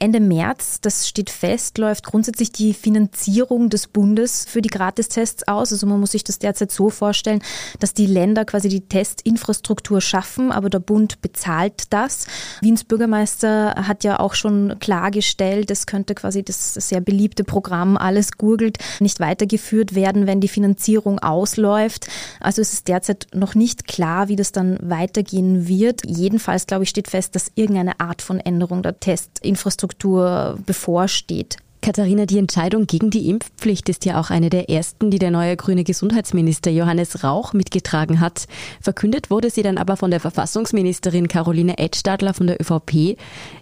Ende 0.00 0.18
März, 0.18 0.80
das 0.80 1.08
steht 1.08 1.30
fest, 1.30 1.78
läuft 1.78 2.04
grundsätzlich 2.04 2.50
die 2.50 2.74
Finanzierung 2.74 3.70
des 3.70 3.86
Bundes 3.86 4.44
für 4.44 4.60
die 4.60 4.70
Gratistests 4.70 5.46
aus. 5.46 5.72
Also 5.72 5.86
man 5.86 6.00
muss 6.00 6.10
sich 6.10 6.24
das 6.24 6.40
derzeit 6.40 6.72
so 6.72 6.90
vorstellen, 6.90 7.42
dass 7.78 7.94
die 7.94 8.06
Länder 8.06 8.44
quasi 8.44 8.68
die 8.68 8.80
Testinfrastruktur 8.80 10.00
schaffen, 10.00 10.50
aber 10.50 10.68
der 10.68 10.80
Bund 10.80 11.22
bezahlt 11.22 11.84
das. 11.90 12.26
Wiens 12.60 12.82
Bürgermeister 12.82 13.76
hat 13.86 14.02
ja 14.02 14.18
auch 14.18 14.34
schon 14.34 14.63
klargestellt, 14.78 15.70
es 15.70 15.86
könnte 15.86 16.14
quasi 16.14 16.42
das 16.42 16.74
sehr 16.74 17.00
beliebte 17.00 17.44
Programm 17.44 17.96
Alles 17.96 18.32
gurgelt 18.32 18.78
nicht 19.00 19.20
weitergeführt 19.20 19.94
werden, 19.94 20.26
wenn 20.26 20.40
die 20.40 20.48
Finanzierung 20.48 21.18
ausläuft. 21.18 22.08
Also 22.40 22.62
es 22.62 22.72
ist 22.72 22.88
derzeit 22.88 23.26
noch 23.34 23.54
nicht 23.54 23.86
klar, 23.86 24.28
wie 24.28 24.36
das 24.36 24.52
dann 24.52 24.78
weitergehen 24.80 25.68
wird. 25.68 26.02
Jedenfalls, 26.06 26.66
glaube 26.66 26.84
ich, 26.84 26.90
steht 26.90 27.08
fest, 27.08 27.34
dass 27.34 27.52
irgendeine 27.54 28.00
Art 28.00 28.22
von 28.22 28.40
Änderung 28.40 28.82
der 28.82 28.98
Testinfrastruktur 29.00 30.58
bevorsteht. 30.66 31.56
Katharina, 31.84 32.24
die 32.24 32.38
Entscheidung 32.38 32.86
gegen 32.86 33.10
die 33.10 33.28
Impfpflicht 33.28 33.90
ist 33.90 34.06
ja 34.06 34.18
auch 34.18 34.30
eine 34.30 34.48
der 34.48 34.70
ersten, 34.70 35.10
die 35.10 35.18
der 35.18 35.30
neue 35.30 35.54
grüne 35.54 35.84
Gesundheitsminister 35.84 36.70
Johannes 36.70 37.22
Rauch 37.22 37.52
mitgetragen 37.52 38.20
hat. 38.20 38.46
Verkündet 38.80 39.30
wurde 39.30 39.50
sie 39.50 39.62
dann 39.62 39.76
aber 39.76 39.98
von 39.98 40.10
der 40.10 40.18
Verfassungsministerin 40.18 41.28
Caroline 41.28 41.76
Edstadler 41.76 42.32
von 42.32 42.46
der 42.46 42.58
ÖVP. 42.58 43.18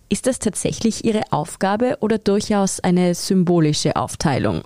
Ist 0.09 0.29
das 0.29 0.39
tatsächlich 0.39 1.05
ihre 1.05 1.33
Aufgabe 1.33 1.97
oder 2.01 2.19
durchaus 2.19 2.79
eine 2.79 3.17
symbolische 3.17 3.97
Aufteilung? 3.97 4.63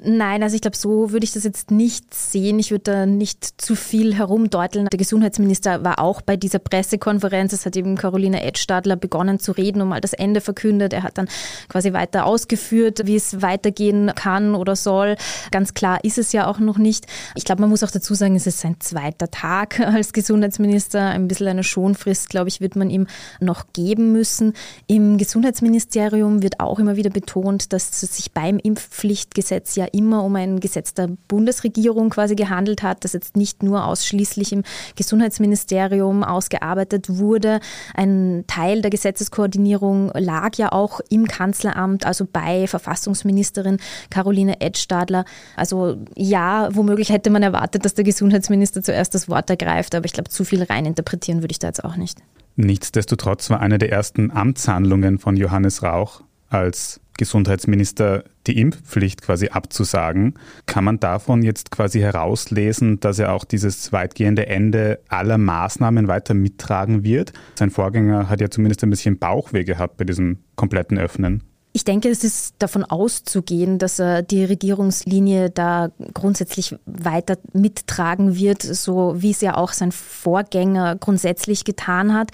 Nein, 0.00 0.44
also 0.44 0.54
ich 0.54 0.60
glaube, 0.60 0.76
so 0.76 1.10
würde 1.10 1.24
ich 1.24 1.32
das 1.32 1.42
jetzt 1.42 1.72
nicht 1.72 2.14
sehen. 2.14 2.60
Ich 2.60 2.70
würde 2.70 2.84
da 2.84 3.06
nicht 3.06 3.60
zu 3.60 3.74
viel 3.74 4.14
herumdeuteln. 4.14 4.86
Der 4.86 4.96
Gesundheitsminister 4.96 5.82
war 5.82 5.98
auch 5.98 6.22
bei 6.22 6.36
dieser 6.36 6.60
Pressekonferenz. 6.60 7.52
Es 7.52 7.66
hat 7.66 7.76
eben 7.76 7.96
Caroline 7.96 8.44
Edstadler 8.44 8.94
begonnen 8.94 9.40
zu 9.40 9.50
reden 9.50 9.82
und 9.82 9.88
mal 9.88 10.00
das 10.00 10.12
Ende 10.12 10.40
verkündet. 10.40 10.92
Er 10.92 11.02
hat 11.02 11.18
dann 11.18 11.28
quasi 11.68 11.92
weiter 11.94 12.26
ausgeführt, 12.26 13.06
wie 13.06 13.16
es 13.16 13.42
weitergehen 13.42 14.12
kann 14.14 14.54
oder 14.54 14.76
soll. 14.76 15.16
Ganz 15.50 15.74
klar 15.74 16.04
ist 16.04 16.16
es 16.16 16.30
ja 16.30 16.46
auch 16.46 16.60
noch 16.60 16.78
nicht. 16.78 17.06
Ich 17.34 17.44
glaube, 17.44 17.62
man 17.62 17.70
muss 17.70 17.82
auch 17.82 17.90
dazu 17.90 18.14
sagen, 18.14 18.36
es 18.36 18.46
ist 18.46 18.60
sein 18.60 18.76
zweiter 18.78 19.32
Tag 19.32 19.80
als 19.84 20.12
Gesundheitsminister. 20.12 21.08
Ein 21.08 21.26
bisschen 21.26 21.48
eine 21.48 21.64
Schonfrist, 21.64 22.28
glaube 22.28 22.50
ich, 22.50 22.60
wird 22.60 22.76
man 22.76 22.88
ihm 22.88 23.08
noch 23.40 23.72
geben 23.72 24.12
müssen. 24.12 24.52
Im 24.86 25.18
Gesundheitsministerium 25.18 26.40
wird 26.40 26.60
auch 26.60 26.78
immer 26.78 26.94
wieder 26.94 27.10
betont, 27.10 27.72
dass 27.72 28.00
sich 28.00 28.30
beim 28.30 28.60
Impfpflichtgesetz 28.60 29.74
ja 29.74 29.87
immer 29.92 30.24
um 30.24 30.36
ein 30.36 30.60
Gesetz 30.60 30.94
der 30.94 31.08
Bundesregierung 31.28 32.10
quasi 32.10 32.34
gehandelt 32.34 32.82
hat, 32.82 33.04
das 33.04 33.12
jetzt 33.12 33.36
nicht 33.36 33.62
nur 33.62 33.84
ausschließlich 33.84 34.52
im 34.52 34.62
Gesundheitsministerium 34.96 36.24
ausgearbeitet 36.24 37.06
wurde. 37.08 37.60
Ein 37.94 38.44
Teil 38.46 38.82
der 38.82 38.90
Gesetzeskoordinierung 38.90 40.10
lag 40.14 40.56
ja 40.56 40.72
auch 40.72 41.00
im 41.10 41.26
Kanzleramt, 41.26 42.06
also 42.06 42.26
bei 42.30 42.66
Verfassungsministerin 42.66 43.78
Caroline 44.10 44.60
Edstadler. 44.60 45.24
Also 45.56 45.98
ja, 46.16 46.68
womöglich 46.72 47.10
hätte 47.10 47.30
man 47.30 47.42
erwartet, 47.42 47.84
dass 47.84 47.94
der 47.94 48.04
Gesundheitsminister 48.04 48.82
zuerst 48.82 49.14
das 49.14 49.28
Wort 49.28 49.50
ergreift, 49.50 49.94
aber 49.94 50.06
ich 50.06 50.12
glaube, 50.12 50.30
zu 50.30 50.44
viel 50.44 50.62
reininterpretieren 50.62 51.42
würde 51.42 51.52
ich 51.52 51.58
da 51.58 51.68
jetzt 51.68 51.84
auch 51.84 51.96
nicht. 51.96 52.18
Nichtsdestotrotz 52.56 53.50
war 53.50 53.60
eine 53.60 53.78
der 53.78 53.92
ersten 53.92 54.32
Amtshandlungen 54.32 55.20
von 55.20 55.36
Johannes 55.36 55.84
Rauch 55.84 56.22
als 56.48 57.00
Gesundheitsminister 57.18 58.24
die 58.46 58.58
Impfpflicht 58.58 59.20
quasi 59.20 59.48
abzusagen. 59.48 60.34
Kann 60.64 60.84
man 60.84 60.98
davon 60.98 61.42
jetzt 61.42 61.70
quasi 61.70 62.00
herauslesen, 62.00 63.00
dass 63.00 63.18
er 63.18 63.32
auch 63.32 63.44
dieses 63.44 63.92
weitgehende 63.92 64.46
Ende 64.46 65.00
aller 65.08 65.36
Maßnahmen 65.36 66.08
weiter 66.08 66.32
mittragen 66.32 67.04
wird? 67.04 67.34
Sein 67.56 67.70
Vorgänger 67.70 68.30
hat 68.30 68.40
ja 68.40 68.48
zumindest 68.48 68.82
ein 68.82 68.90
bisschen 68.90 69.18
Bauchweh 69.18 69.64
gehabt 69.64 69.98
bei 69.98 70.04
diesem 70.04 70.38
kompletten 70.56 70.98
Öffnen. 70.98 71.42
Ich 71.74 71.84
denke, 71.84 72.08
es 72.08 72.24
ist 72.24 72.54
davon 72.58 72.82
auszugehen, 72.82 73.78
dass 73.78 73.98
er 73.98 74.22
die 74.22 74.42
Regierungslinie 74.42 75.50
da 75.50 75.90
grundsätzlich 76.14 76.74
weiter 76.86 77.36
mittragen 77.52 78.34
wird, 78.36 78.62
so 78.62 79.14
wie 79.18 79.30
es 79.30 79.42
ja 79.42 79.56
auch 79.56 79.72
sein 79.72 79.92
Vorgänger 79.92 80.96
grundsätzlich 80.96 81.64
getan 81.64 82.14
hat. 82.14 82.30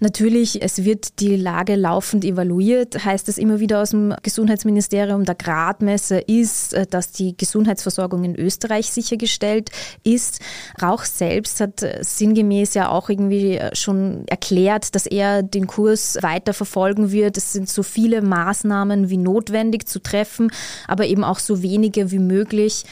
Natürlich, 0.00 0.62
es 0.62 0.84
wird 0.84 1.20
die 1.20 1.36
Lage 1.36 1.76
laufend 1.76 2.26
evaluiert, 2.26 3.02
heißt 3.02 3.28
es 3.30 3.38
immer 3.38 3.58
wieder 3.58 3.80
aus 3.80 3.90
dem 3.90 4.14
Gesundheitsministerium. 4.22 5.24
Der 5.24 5.34
Gradmesser 5.34 6.28
ist, 6.28 6.74
äh, 6.74 6.86
dass 6.86 7.10
die 7.10 7.36
Gesundheitsversorgung 7.36 8.22
in 8.22 8.36
Österreich 8.36 8.90
sichergestellt 8.90 9.70
ist. 10.04 10.40
Rauch 10.80 11.04
selbst 11.04 11.60
hat 11.60 11.82
äh, 11.82 12.00
sinngemäß 12.02 12.74
ja 12.74 12.90
auch 12.90 13.08
irgendwie 13.08 13.56
äh, 13.56 13.74
schon 13.74 14.28
erklärt, 14.28 14.94
dass 14.94 15.06
er 15.06 15.42
den 15.42 15.66
Kurs 15.66 16.18
weiter 16.20 16.52
verfolgen 16.52 17.10
wird. 17.10 17.38
Es 17.38 17.54
sind 17.54 17.70
so 17.70 17.82
viele 17.82 18.20
Maßnahmen, 18.20 18.73
Maßnahmen 18.74 19.10
wie 19.10 19.16
notwendig 19.16 19.86
zu 19.86 20.02
treffen, 20.02 20.50
aber 20.88 21.06
eben 21.06 21.24
auch 21.24 21.38
so 21.38 21.62
wenige 21.62 22.10
wie 22.10 22.18
möglich. 22.18 22.84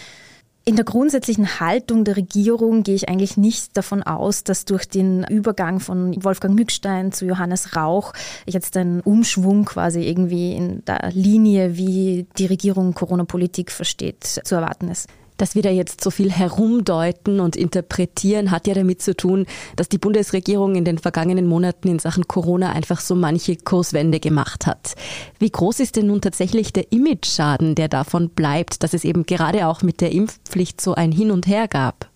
In 0.64 0.76
der 0.76 0.84
grundsätzlichen 0.84 1.58
Haltung 1.58 2.04
der 2.04 2.16
Regierung 2.16 2.84
gehe 2.84 2.94
ich 2.94 3.08
eigentlich 3.08 3.36
nicht 3.36 3.76
davon 3.76 4.04
aus, 4.04 4.44
dass 4.44 4.64
durch 4.64 4.88
den 4.88 5.24
Übergang 5.24 5.80
von 5.80 6.14
Wolfgang 6.22 6.54
Mückstein 6.54 7.10
zu 7.10 7.26
Johannes 7.26 7.74
Rauch 7.74 8.12
jetzt 8.46 8.76
ein 8.76 9.00
Umschwung 9.00 9.64
quasi 9.64 10.02
irgendwie 10.02 10.54
in 10.54 10.84
der 10.84 11.10
Linie, 11.12 11.76
wie 11.76 12.26
die 12.38 12.46
Regierung 12.46 12.94
Corona-Politik 12.94 13.72
versteht, 13.72 14.22
zu 14.22 14.54
erwarten 14.54 14.88
ist. 14.88 15.08
Dass 15.36 15.54
wir 15.54 15.62
da 15.62 15.70
jetzt 15.70 16.02
so 16.02 16.10
viel 16.10 16.30
herumdeuten 16.30 17.40
und 17.40 17.56
interpretieren, 17.56 18.50
hat 18.50 18.66
ja 18.66 18.74
damit 18.74 19.02
zu 19.02 19.16
tun, 19.16 19.46
dass 19.76 19.88
die 19.88 19.98
Bundesregierung 19.98 20.76
in 20.76 20.84
den 20.84 20.98
vergangenen 20.98 21.46
Monaten 21.46 21.88
in 21.88 21.98
Sachen 21.98 22.28
Corona 22.28 22.72
einfach 22.72 23.00
so 23.00 23.14
manche 23.14 23.56
Kurswende 23.56 24.20
gemacht 24.20 24.66
hat. 24.66 24.94
Wie 25.38 25.50
groß 25.50 25.80
ist 25.80 25.96
denn 25.96 26.06
nun 26.06 26.20
tatsächlich 26.20 26.72
der 26.72 26.92
Image-Schaden, 26.92 27.74
der 27.74 27.88
davon 27.88 28.28
bleibt, 28.28 28.82
dass 28.82 28.94
es 28.94 29.04
eben 29.04 29.24
gerade 29.24 29.66
auch 29.66 29.82
mit 29.82 30.00
der 30.00 30.12
Impfpflicht 30.12 30.80
so 30.80 30.94
ein 30.94 31.12
Hin 31.12 31.30
und 31.30 31.46
Her 31.46 31.68
gab? 31.68 32.11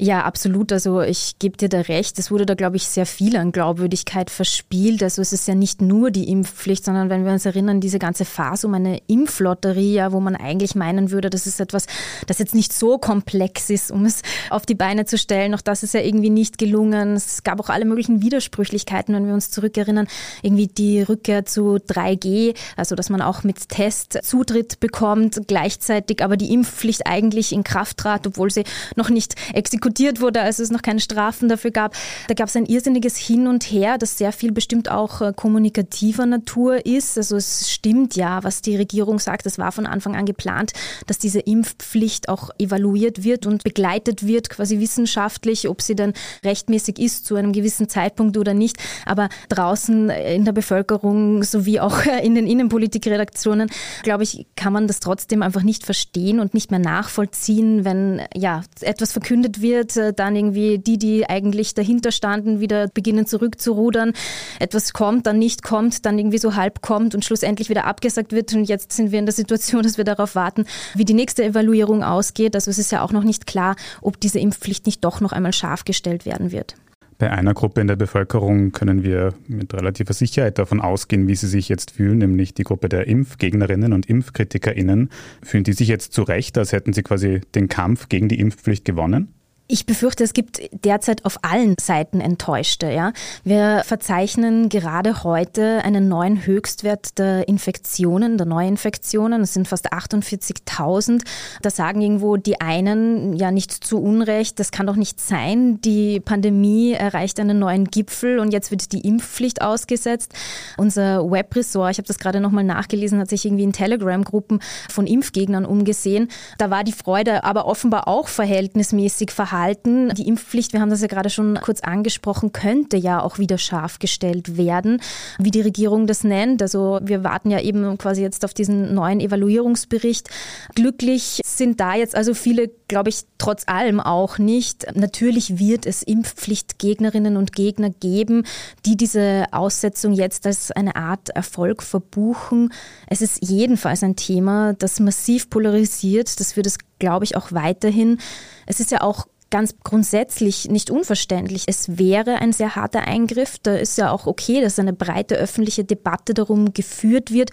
Ja, 0.00 0.22
absolut. 0.22 0.70
Also 0.70 1.00
ich 1.00 1.40
gebe 1.40 1.56
dir 1.56 1.68
da 1.68 1.80
recht. 1.80 2.20
Es 2.20 2.30
wurde 2.30 2.46
da, 2.46 2.54
glaube 2.54 2.76
ich, 2.76 2.86
sehr 2.86 3.04
viel 3.04 3.36
an 3.36 3.50
Glaubwürdigkeit 3.50 4.30
verspielt. 4.30 5.02
Also 5.02 5.20
es 5.20 5.32
ist 5.32 5.48
ja 5.48 5.56
nicht 5.56 5.82
nur 5.82 6.12
die 6.12 6.30
Impfpflicht, 6.30 6.84
sondern 6.84 7.10
wenn 7.10 7.24
wir 7.24 7.32
uns 7.32 7.44
erinnern, 7.46 7.80
diese 7.80 7.98
ganze 7.98 8.24
Phase 8.24 8.68
um 8.68 8.74
eine 8.74 9.00
Impflotterie, 9.08 9.94
ja, 9.94 10.12
wo 10.12 10.20
man 10.20 10.36
eigentlich 10.36 10.76
meinen 10.76 11.10
würde, 11.10 11.30
das 11.30 11.48
ist 11.48 11.58
etwas, 11.58 11.86
das 12.28 12.38
jetzt 12.38 12.54
nicht 12.54 12.72
so 12.72 12.98
komplex 12.98 13.70
ist, 13.70 13.90
um 13.90 14.04
es 14.04 14.22
auf 14.50 14.66
die 14.66 14.76
Beine 14.76 15.04
zu 15.04 15.18
stellen. 15.18 15.52
Auch 15.52 15.62
das 15.62 15.82
ist 15.82 15.94
ja 15.94 16.00
irgendwie 16.00 16.30
nicht 16.30 16.58
gelungen. 16.58 17.14
Es 17.14 17.42
gab 17.42 17.58
auch 17.58 17.68
alle 17.68 17.84
möglichen 17.84 18.22
Widersprüchlichkeiten, 18.22 19.12
wenn 19.16 19.26
wir 19.26 19.34
uns 19.34 19.50
zurückerinnern. 19.50 20.06
Irgendwie 20.42 20.68
die 20.68 21.02
Rückkehr 21.02 21.44
zu 21.44 21.78
3G, 21.78 22.54
also 22.76 22.94
dass 22.94 23.10
man 23.10 23.20
auch 23.20 23.42
mit 23.42 23.68
Test 23.68 24.20
Zutritt 24.22 24.78
bekommt, 24.78 25.40
gleichzeitig 25.48 26.22
aber 26.22 26.36
die 26.36 26.54
Impfpflicht 26.54 27.04
eigentlich 27.08 27.50
in 27.50 27.64
Kraft 27.64 27.96
trat, 27.96 28.28
obwohl 28.28 28.52
sie 28.52 28.62
noch 28.94 29.10
nicht 29.10 29.34
exekutiert 29.54 29.87
diskutiert 29.88 30.20
wurde, 30.20 30.42
als 30.42 30.58
es 30.58 30.70
noch 30.70 30.82
keine 30.82 31.00
Strafen 31.00 31.48
dafür 31.48 31.70
gab. 31.70 31.94
Da 32.28 32.34
gab 32.34 32.48
es 32.48 32.56
ein 32.56 32.66
irrsinniges 32.66 33.16
Hin 33.16 33.46
und 33.46 33.64
Her, 33.64 33.96
das 33.98 34.18
sehr 34.18 34.32
viel 34.32 34.52
bestimmt 34.52 34.90
auch 34.90 35.20
äh, 35.20 35.32
kommunikativer 35.34 36.26
Natur 36.26 36.84
ist. 36.84 37.16
Also 37.16 37.36
es 37.36 37.70
stimmt 37.70 38.14
ja, 38.16 38.44
was 38.44 38.60
die 38.60 38.76
Regierung 38.76 39.18
sagt. 39.18 39.46
Es 39.46 39.58
war 39.58 39.72
von 39.72 39.86
Anfang 39.86 40.14
an 40.14 40.26
geplant, 40.26 40.72
dass 41.06 41.18
diese 41.18 41.40
Impfpflicht 41.40 42.28
auch 42.28 42.50
evaluiert 42.58 43.24
wird 43.24 43.46
und 43.46 43.64
begleitet 43.64 44.26
wird, 44.26 44.50
quasi 44.50 44.78
wissenschaftlich, 44.78 45.68
ob 45.68 45.80
sie 45.80 45.96
dann 45.96 46.12
rechtmäßig 46.44 46.98
ist 46.98 47.24
zu 47.24 47.36
einem 47.36 47.52
gewissen 47.52 47.88
Zeitpunkt 47.88 48.36
oder 48.36 48.54
nicht. 48.54 48.76
Aber 49.06 49.28
draußen 49.48 50.10
in 50.10 50.44
der 50.44 50.52
Bevölkerung 50.52 51.42
sowie 51.42 51.80
auch 51.80 52.04
in 52.22 52.34
den 52.34 52.46
Innenpolitikredaktionen, 52.46 53.70
glaube 54.02 54.24
ich, 54.24 54.46
kann 54.54 54.72
man 54.72 54.86
das 54.86 55.00
trotzdem 55.00 55.42
einfach 55.42 55.62
nicht 55.62 55.84
verstehen 55.84 56.40
und 56.40 56.52
nicht 56.52 56.70
mehr 56.70 56.80
nachvollziehen, 56.80 57.84
wenn 57.84 58.20
ja 58.34 58.62
etwas 58.80 59.12
verkündet 59.12 59.62
wird 59.62 59.77
wird, 59.78 59.96
äh, 59.96 60.12
dann 60.12 60.36
irgendwie 60.36 60.78
die, 60.78 60.98
die 60.98 61.28
eigentlich 61.28 61.74
dahinter 61.74 62.12
standen, 62.12 62.60
wieder 62.60 62.88
beginnen 62.88 63.26
zurückzurudern. 63.26 64.12
Etwas 64.58 64.92
kommt, 64.92 65.26
dann 65.26 65.38
nicht 65.38 65.62
kommt, 65.62 66.04
dann 66.04 66.18
irgendwie 66.18 66.38
so 66.38 66.56
halb 66.56 66.82
kommt 66.82 67.14
und 67.14 67.24
schlussendlich 67.24 67.70
wieder 67.70 67.84
abgesagt 67.84 68.32
wird. 68.32 68.52
Und 68.54 68.64
jetzt 68.64 68.92
sind 68.92 69.12
wir 69.12 69.18
in 69.18 69.26
der 69.26 69.34
Situation, 69.34 69.82
dass 69.84 69.96
wir 69.96 70.04
darauf 70.04 70.34
warten, 70.34 70.64
wie 70.94 71.04
die 71.04 71.14
nächste 71.14 71.44
Evaluierung 71.44 72.02
ausgeht. 72.02 72.54
Also 72.54 72.70
es 72.70 72.78
ist 72.78 72.92
ja 72.92 73.02
auch 73.02 73.12
noch 73.12 73.24
nicht 73.24 73.46
klar, 73.46 73.76
ob 74.02 74.20
diese 74.20 74.38
Impfpflicht 74.38 74.86
nicht 74.86 75.04
doch 75.04 75.20
noch 75.20 75.32
einmal 75.32 75.52
scharf 75.52 75.84
gestellt 75.84 76.26
werden 76.26 76.52
wird. 76.52 76.74
Bei 77.18 77.32
einer 77.32 77.52
Gruppe 77.52 77.80
in 77.80 77.88
der 77.88 77.96
Bevölkerung 77.96 78.70
können 78.70 79.02
wir 79.02 79.34
mit 79.48 79.74
relativer 79.74 80.12
Sicherheit 80.12 80.56
davon 80.56 80.80
ausgehen, 80.80 81.26
wie 81.26 81.34
sie 81.34 81.48
sich 81.48 81.68
jetzt 81.68 81.90
fühlen, 81.90 82.18
nämlich 82.18 82.54
die 82.54 82.62
Gruppe 82.62 82.88
der 82.88 83.08
Impfgegnerinnen 83.08 83.92
und 83.92 84.06
Impfkritikerinnen. 84.06 85.10
Fühlen 85.42 85.64
die 85.64 85.72
sich 85.72 85.88
jetzt 85.88 86.12
zu 86.12 86.22
Recht, 86.22 86.56
als 86.56 86.70
hätten 86.70 86.92
sie 86.92 87.02
quasi 87.02 87.40
den 87.56 87.68
Kampf 87.68 88.08
gegen 88.08 88.28
die 88.28 88.38
Impfpflicht 88.38 88.84
gewonnen? 88.84 89.34
Ich 89.70 89.84
befürchte, 89.84 90.24
es 90.24 90.32
gibt 90.32 90.62
derzeit 90.82 91.26
auf 91.26 91.40
allen 91.42 91.76
Seiten 91.78 92.22
Enttäuschte. 92.22 92.90
Ja? 92.90 93.12
Wir 93.44 93.82
verzeichnen 93.84 94.70
gerade 94.70 95.24
heute 95.24 95.84
einen 95.84 96.08
neuen 96.08 96.46
Höchstwert 96.46 97.18
der 97.18 97.48
Infektionen, 97.48 98.38
der 98.38 98.46
Neuinfektionen. 98.46 99.42
Es 99.42 99.52
sind 99.52 99.68
fast 99.68 99.92
48.000. 99.92 101.20
Da 101.60 101.68
sagen 101.68 102.00
irgendwo 102.00 102.38
die 102.38 102.62
einen, 102.62 103.34
ja 103.34 103.50
nicht 103.50 103.72
zu 103.72 104.00
Unrecht, 104.00 104.58
das 104.58 104.70
kann 104.70 104.86
doch 104.86 104.96
nicht 104.96 105.20
sein. 105.20 105.82
Die 105.82 106.20
Pandemie 106.20 106.92
erreicht 106.92 107.38
einen 107.38 107.58
neuen 107.58 107.84
Gipfel 107.84 108.38
und 108.38 108.54
jetzt 108.54 108.70
wird 108.70 108.90
die 108.92 109.06
Impfpflicht 109.06 109.60
ausgesetzt. 109.60 110.32
Unser 110.78 111.30
Webressort, 111.30 111.90
ich 111.90 111.98
habe 111.98 112.08
das 112.08 112.18
gerade 112.18 112.40
nochmal 112.40 112.64
nachgelesen, 112.64 113.20
hat 113.20 113.28
sich 113.28 113.44
irgendwie 113.44 113.64
in 113.64 113.74
Telegram-Gruppen 113.74 114.60
von 114.88 115.06
Impfgegnern 115.06 115.66
umgesehen. 115.66 116.28
Da 116.56 116.70
war 116.70 116.84
die 116.84 116.92
Freude 116.92 117.44
aber 117.44 117.66
offenbar 117.66 118.08
auch 118.08 118.28
verhältnismäßig 118.28 119.30
verhalten 119.30 119.57
Verhalten. 119.58 120.10
Die 120.14 120.28
Impfpflicht, 120.28 120.72
wir 120.72 120.80
haben 120.80 120.90
das 120.90 121.00
ja 121.00 121.08
gerade 121.08 121.30
schon 121.30 121.58
kurz 121.60 121.80
angesprochen, 121.80 122.52
könnte 122.52 122.96
ja 122.96 123.20
auch 123.20 123.38
wieder 123.38 123.58
scharf 123.58 123.98
gestellt 123.98 124.56
werden, 124.56 125.00
wie 125.38 125.50
die 125.50 125.60
Regierung 125.60 126.06
das 126.06 126.22
nennt. 126.22 126.62
Also 126.62 127.00
wir 127.02 127.24
warten 127.24 127.50
ja 127.50 127.60
eben 127.60 127.98
quasi 127.98 128.22
jetzt 128.22 128.44
auf 128.44 128.54
diesen 128.54 128.94
neuen 128.94 129.18
Evaluierungsbericht. 129.18 130.28
Glücklich 130.76 131.40
sind 131.44 131.80
da 131.80 131.96
jetzt 131.96 132.14
also 132.14 132.34
viele, 132.34 132.70
glaube 132.86 133.08
ich, 133.08 133.22
trotz 133.38 133.64
allem 133.66 133.98
auch 133.98 134.38
nicht. 134.38 134.86
Natürlich 134.94 135.58
wird 135.58 135.86
es 135.86 136.04
Impfpflichtgegnerinnen 136.04 137.36
und 137.36 137.52
Gegner 137.52 137.90
geben, 137.90 138.44
die 138.86 138.96
diese 138.96 139.46
Aussetzung 139.50 140.12
jetzt 140.12 140.46
als 140.46 140.70
eine 140.70 140.94
Art 140.94 141.30
Erfolg 141.30 141.82
verbuchen. 141.82 142.72
Es 143.08 143.22
ist 143.22 143.42
jedenfalls 143.42 144.04
ein 144.04 144.14
Thema, 144.14 144.74
das 144.74 145.00
massiv 145.00 145.50
polarisiert. 145.50 146.38
Das 146.38 146.56
wird 146.56 146.66
es, 146.66 146.78
glaube 146.98 147.24
ich, 147.24 147.36
auch 147.36 147.52
weiterhin. 147.52 148.18
Es 148.66 148.80
ist 148.80 148.90
ja 148.90 149.02
auch 149.02 149.26
ganz 149.50 149.76
grundsätzlich 149.82 150.68
nicht 150.68 150.90
unverständlich. 150.90 151.64
Es 151.66 151.98
wäre 151.98 152.36
ein 152.36 152.52
sehr 152.52 152.76
harter 152.76 153.02
Eingriff. 153.02 153.58
Da 153.62 153.74
ist 153.74 153.96
ja 153.98 154.10
auch 154.10 154.26
okay, 154.26 154.60
dass 154.60 154.78
eine 154.78 154.92
breite 154.92 155.36
öffentliche 155.36 155.84
Debatte 155.84 156.34
darum 156.34 156.74
geführt 156.74 157.32
wird. 157.32 157.50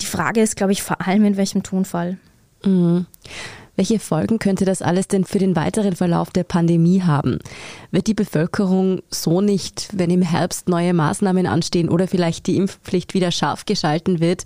Die 0.00 0.06
Frage 0.06 0.40
ist, 0.40 0.56
glaube 0.56 0.72
ich, 0.72 0.82
vor 0.82 1.06
allem 1.06 1.24
in 1.24 1.36
welchem 1.36 1.62
Tonfall. 1.62 2.18
Mhm. 2.64 3.06
Welche 3.74 3.98
Folgen 3.98 4.38
könnte 4.38 4.66
das 4.66 4.82
alles 4.82 5.08
denn 5.08 5.24
für 5.24 5.38
den 5.38 5.56
weiteren 5.56 5.96
Verlauf 5.96 6.30
der 6.30 6.44
Pandemie 6.44 7.02
haben? 7.02 7.38
Wird 7.90 8.06
die 8.06 8.14
Bevölkerung 8.14 9.00
so 9.08 9.40
nicht, 9.40 9.88
wenn 9.94 10.10
im 10.10 10.22
Herbst 10.22 10.68
neue 10.68 10.92
Maßnahmen 10.92 11.46
anstehen 11.46 11.88
oder 11.88 12.06
vielleicht 12.06 12.46
die 12.46 12.56
Impfpflicht 12.56 13.14
wieder 13.14 13.30
scharf 13.30 13.64
geschalten 13.64 14.20
wird, 14.20 14.44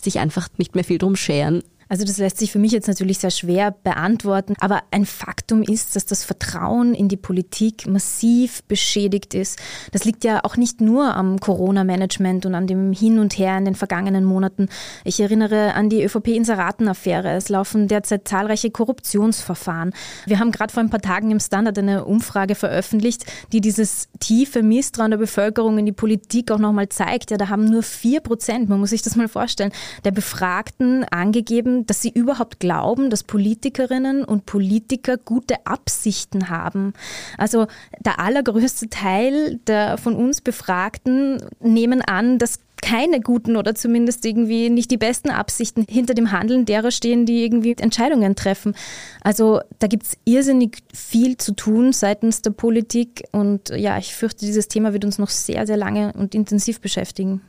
sich 0.00 0.20
einfach 0.20 0.48
nicht 0.58 0.76
mehr 0.76 0.84
viel 0.84 0.98
drum 0.98 1.16
scheren? 1.16 1.62
Also 1.88 2.04
das 2.04 2.18
lässt 2.18 2.38
sich 2.38 2.52
für 2.52 2.58
mich 2.58 2.72
jetzt 2.72 2.88
natürlich 2.88 3.18
sehr 3.18 3.30
schwer 3.30 3.70
beantworten, 3.70 4.54
aber 4.60 4.82
ein 4.90 5.06
Faktum 5.06 5.62
ist, 5.62 5.96
dass 5.96 6.04
das 6.04 6.24
Vertrauen 6.24 6.94
in 6.94 7.08
die 7.08 7.16
Politik 7.16 7.86
massiv 7.86 8.62
beschädigt 8.64 9.34
ist. 9.34 9.58
Das 9.92 10.04
liegt 10.04 10.24
ja 10.24 10.40
auch 10.44 10.56
nicht 10.56 10.80
nur 10.80 11.14
am 11.14 11.40
Corona-Management 11.40 12.46
und 12.46 12.54
an 12.54 12.66
dem 12.66 12.92
Hin 12.92 13.18
und 13.18 13.38
Her 13.38 13.56
in 13.56 13.64
den 13.64 13.74
vergangenen 13.74 14.24
Monaten. 14.24 14.68
Ich 15.04 15.20
erinnere 15.20 15.74
an 15.74 15.88
die 15.88 16.02
ÖVP-Inseraten-Affäre. 16.04 17.32
Es 17.32 17.48
laufen 17.48 17.88
derzeit 17.88 18.28
zahlreiche 18.28 18.70
Korruptionsverfahren. 18.70 19.92
Wir 20.26 20.38
haben 20.38 20.52
gerade 20.52 20.72
vor 20.72 20.82
ein 20.82 20.90
paar 20.90 21.00
Tagen 21.00 21.30
im 21.30 21.40
Standard 21.40 21.78
eine 21.78 22.04
Umfrage 22.04 22.54
veröffentlicht, 22.54 23.24
die 23.52 23.60
dieses 23.60 24.08
tiefe 24.20 24.62
Misstrauen 24.62 25.10
der 25.10 25.18
Bevölkerung 25.18 25.78
in 25.78 25.86
die 25.86 25.92
Politik 25.92 26.50
auch 26.50 26.58
nochmal 26.58 26.88
zeigt. 26.88 27.30
Ja, 27.30 27.36
da 27.36 27.48
haben 27.48 27.64
nur 27.64 27.82
vier 27.82 28.20
Prozent, 28.20 28.68
man 28.68 28.80
muss 28.80 28.90
sich 28.90 29.02
das 29.02 29.16
mal 29.16 29.28
vorstellen, 29.28 29.72
der 30.04 30.10
Befragten 30.10 31.04
angegeben, 31.04 31.77
dass 31.86 32.02
sie 32.02 32.10
überhaupt 32.10 32.60
glauben, 32.60 33.10
dass 33.10 33.22
Politikerinnen 33.22 34.24
und 34.24 34.46
Politiker 34.46 35.16
gute 35.16 35.66
Absichten 35.66 36.48
haben. 36.48 36.92
Also 37.36 37.66
der 38.00 38.20
allergrößte 38.20 38.88
Teil 38.88 39.60
der 39.66 39.98
von 39.98 40.14
uns 40.14 40.40
Befragten 40.40 41.42
nehmen 41.60 42.02
an, 42.02 42.38
dass 42.38 42.60
keine 42.80 43.20
guten 43.20 43.56
oder 43.56 43.74
zumindest 43.74 44.24
irgendwie 44.24 44.70
nicht 44.70 44.90
die 44.90 44.96
besten 44.96 45.30
Absichten 45.30 45.84
hinter 45.88 46.14
dem 46.14 46.32
Handeln 46.32 46.64
derer 46.64 46.90
stehen, 46.90 47.26
die 47.26 47.44
irgendwie 47.44 47.76
Entscheidungen 47.78 48.36
treffen. 48.36 48.74
Also 49.20 49.60
da 49.78 49.86
gibt 49.86 50.04
es 50.04 50.16
irrsinnig 50.24 50.78
viel 50.94 51.36
zu 51.36 51.52
tun 51.52 51.92
seitens 51.92 52.42
der 52.42 52.50
Politik 52.50 53.24
und 53.32 53.70
ja, 53.70 53.98
ich 53.98 54.14
fürchte, 54.14 54.46
dieses 54.46 54.68
Thema 54.68 54.92
wird 54.92 55.04
uns 55.04 55.18
noch 55.18 55.30
sehr, 55.30 55.66
sehr 55.66 55.76
lange 55.76 56.12
und 56.14 56.34
intensiv 56.34 56.80
beschäftigen. 56.80 57.42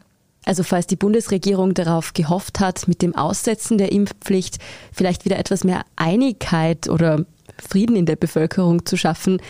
Also 0.45 0.63
falls 0.63 0.87
die 0.87 0.95
Bundesregierung 0.95 1.73
darauf 1.73 2.13
gehofft 2.13 2.59
hat, 2.59 2.87
mit 2.87 3.01
dem 3.01 3.15
Aussetzen 3.15 3.77
der 3.77 3.91
Impfpflicht 3.91 4.57
vielleicht 4.91 5.25
wieder 5.25 5.37
etwas 5.37 5.63
mehr 5.63 5.83
Einigkeit 5.95 6.89
oder 6.89 7.25
Frieden 7.57 7.95
in 7.95 8.05
der 8.05 8.15
Bevölkerung 8.15 8.85
zu 8.85 8.97
schaffen, 8.97 9.41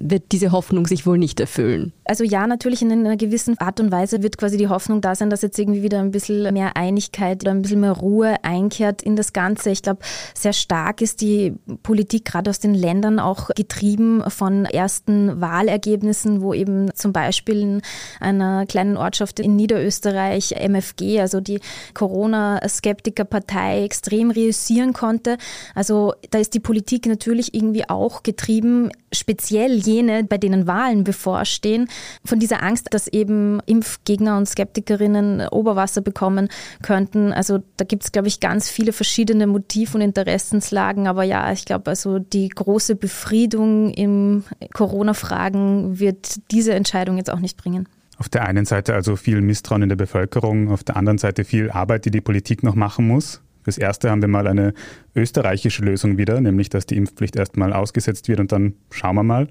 wird 0.00 0.32
diese 0.32 0.50
Hoffnung 0.50 0.86
sich 0.86 1.06
wohl 1.06 1.18
nicht 1.18 1.38
erfüllen. 1.40 1.92
Also 2.04 2.24
ja, 2.24 2.46
natürlich 2.46 2.82
in 2.82 2.90
einer 2.90 3.16
gewissen 3.16 3.58
Art 3.58 3.78
und 3.78 3.92
Weise 3.92 4.22
wird 4.22 4.38
quasi 4.38 4.56
die 4.56 4.68
Hoffnung 4.68 5.00
da 5.00 5.14
sein, 5.14 5.30
dass 5.30 5.42
jetzt 5.42 5.58
irgendwie 5.58 5.82
wieder 5.82 6.00
ein 6.00 6.10
bisschen 6.10 6.52
mehr 6.52 6.76
Einigkeit 6.76 7.42
oder 7.42 7.52
ein 7.52 7.62
bisschen 7.62 7.80
mehr 7.80 7.92
Ruhe 7.92 8.42
einkehrt 8.42 9.02
in 9.02 9.14
das 9.14 9.32
Ganze. 9.32 9.70
Ich 9.70 9.82
glaube, 9.82 10.00
sehr 10.34 10.54
stark 10.54 11.02
ist 11.02 11.20
die 11.20 11.54
Politik 11.82 12.24
gerade 12.24 12.50
aus 12.50 12.58
den 12.58 12.74
Ländern 12.74 13.20
auch 13.20 13.50
getrieben 13.54 14.22
von 14.28 14.64
ersten 14.64 15.40
Wahlergebnissen, 15.40 16.40
wo 16.40 16.54
eben 16.54 16.92
zum 16.94 17.12
Beispiel 17.12 17.60
in 17.60 17.82
einer 18.18 18.64
kleinen 18.66 18.96
Ortschaft 18.96 19.38
in 19.38 19.54
Niederösterreich 19.54 20.52
MFG, 20.52 21.20
also 21.20 21.40
die 21.40 21.60
Corona-Skeptiker-Partei, 21.92 23.84
extrem 23.84 24.30
reüssieren 24.30 24.94
konnte. 24.94 25.36
Also 25.74 26.14
da 26.30 26.38
ist 26.38 26.54
die 26.54 26.60
Politik 26.60 27.06
natürlich 27.06 27.54
irgendwie 27.54 27.88
auch 27.88 28.22
getrieben, 28.22 28.90
speziell 29.12 29.80
jene, 29.90 30.24
bei 30.24 30.38
denen 30.38 30.66
Wahlen 30.66 31.04
bevorstehen, 31.04 31.88
von 32.24 32.38
dieser 32.38 32.62
Angst, 32.62 32.88
dass 32.90 33.08
eben 33.08 33.60
Impfgegner 33.66 34.36
und 34.36 34.48
Skeptikerinnen 34.48 35.48
Oberwasser 35.48 36.00
bekommen 36.00 36.48
könnten. 36.82 37.32
Also 37.32 37.60
da 37.76 37.84
gibt 37.84 38.04
es, 38.04 38.12
glaube 38.12 38.28
ich, 38.28 38.40
ganz 38.40 38.70
viele 38.70 38.92
verschiedene 38.92 39.46
Motiv- 39.46 39.94
und 39.94 40.00
Interessenslagen. 40.00 41.06
Aber 41.06 41.24
ja, 41.24 41.52
ich 41.52 41.64
glaube, 41.64 41.90
also 41.90 42.18
die 42.18 42.48
große 42.48 42.96
Befriedung 42.96 43.90
im 43.90 44.44
Corona-Fragen 44.72 45.98
wird 45.98 46.50
diese 46.50 46.74
Entscheidung 46.74 47.16
jetzt 47.16 47.30
auch 47.30 47.40
nicht 47.40 47.56
bringen. 47.56 47.88
Auf 48.18 48.28
der 48.28 48.46
einen 48.46 48.66
Seite 48.66 48.94
also 48.94 49.16
viel 49.16 49.40
Misstrauen 49.40 49.82
in 49.82 49.88
der 49.88 49.96
Bevölkerung, 49.96 50.70
auf 50.70 50.84
der 50.84 50.96
anderen 50.96 51.16
Seite 51.16 51.44
viel 51.44 51.70
Arbeit, 51.70 52.04
die 52.04 52.10
die 52.10 52.20
Politik 52.20 52.62
noch 52.62 52.74
machen 52.74 53.08
muss. 53.08 53.40
Fürs 53.62 53.78
Erste 53.78 54.10
haben 54.10 54.22
wir 54.22 54.28
mal 54.28 54.46
eine 54.46 54.74
österreichische 55.14 55.82
Lösung 55.82 56.18
wieder, 56.18 56.40
nämlich 56.40 56.68
dass 56.68 56.86
die 56.86 56.96
Impfpflicht 56.96 57.36
erstmal 57.36 57.72
ausgesetzt 57.72 58.28
wird 58.28 58.40
und 58.40 58.52
dann 58.52 58.74
schauen 58.90 59.16
wir 59.16 59.22
mal. 59.22 59.48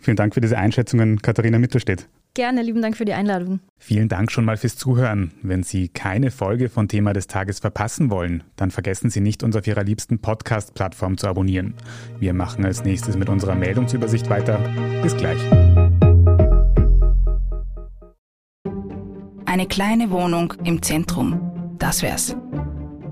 Vielen 0.00 0.16
Dank 0.16 0.34
für 0.34 0.40
diese 0.40 0.58
Einschätzungen, 0.58 1.22
Katharina 1.22 1.58
Mittelstedt. 1.58 2.08
Gerne, 2.34 2.62
lieben 2.62 2.82
Dank 2.82 2.96
für 2.96 3.04
die 3.04 3.14
Einladung. 3.14 3.58
Vielen 3.78 4.08
Dank 4.08 4.30
schon 4.30 4.44
mal 4.44 4.56
fürs 4.56 4.76
Zuhören. 4.76 5.32
Wenn 5.42 5.64
Sie 5.64 5.88
keine 5.88 6.30
Folge 6.30 6.68
von 6.68 6.86
Thema 6.86 7.12
des 7.12 7.26
Tages 7.26 7.58
verpassen 7.58 8.10
wollen, 8.10 8.44
dann 8.54 8.70
vergessen 8.70 9.10
Sie 9.10 9.20
nicht, 9.20 9.42
uns 9.42 9.56
auf 9.56 9.66
Ihrer 9.66 9.82
liebsten 9.82 10.20
Podcast-Plattform 10.20 11.18
zu 11.18 11.26
abonnieren. 11.26 11.74
Wir 12.20 12.34
machen 12.34 12.64
als 12.64 12.84
nächstes 12.84 13.16
mit 13.16 13.28
unserer 13.28 13.56
Meldungsübersicht 13.56 14.30
weiter. 14.30 14.60
Bis 15.02 15.16
gleich. 15.16 15.40
Eine 19.46 19.66
kleine 19.66 20.10
Wohnung 20.10 20.54
im 20.62 20.80
Zentrum. 20.80 21.74
Das 21.78 22.02
wär's. 22.02 22.36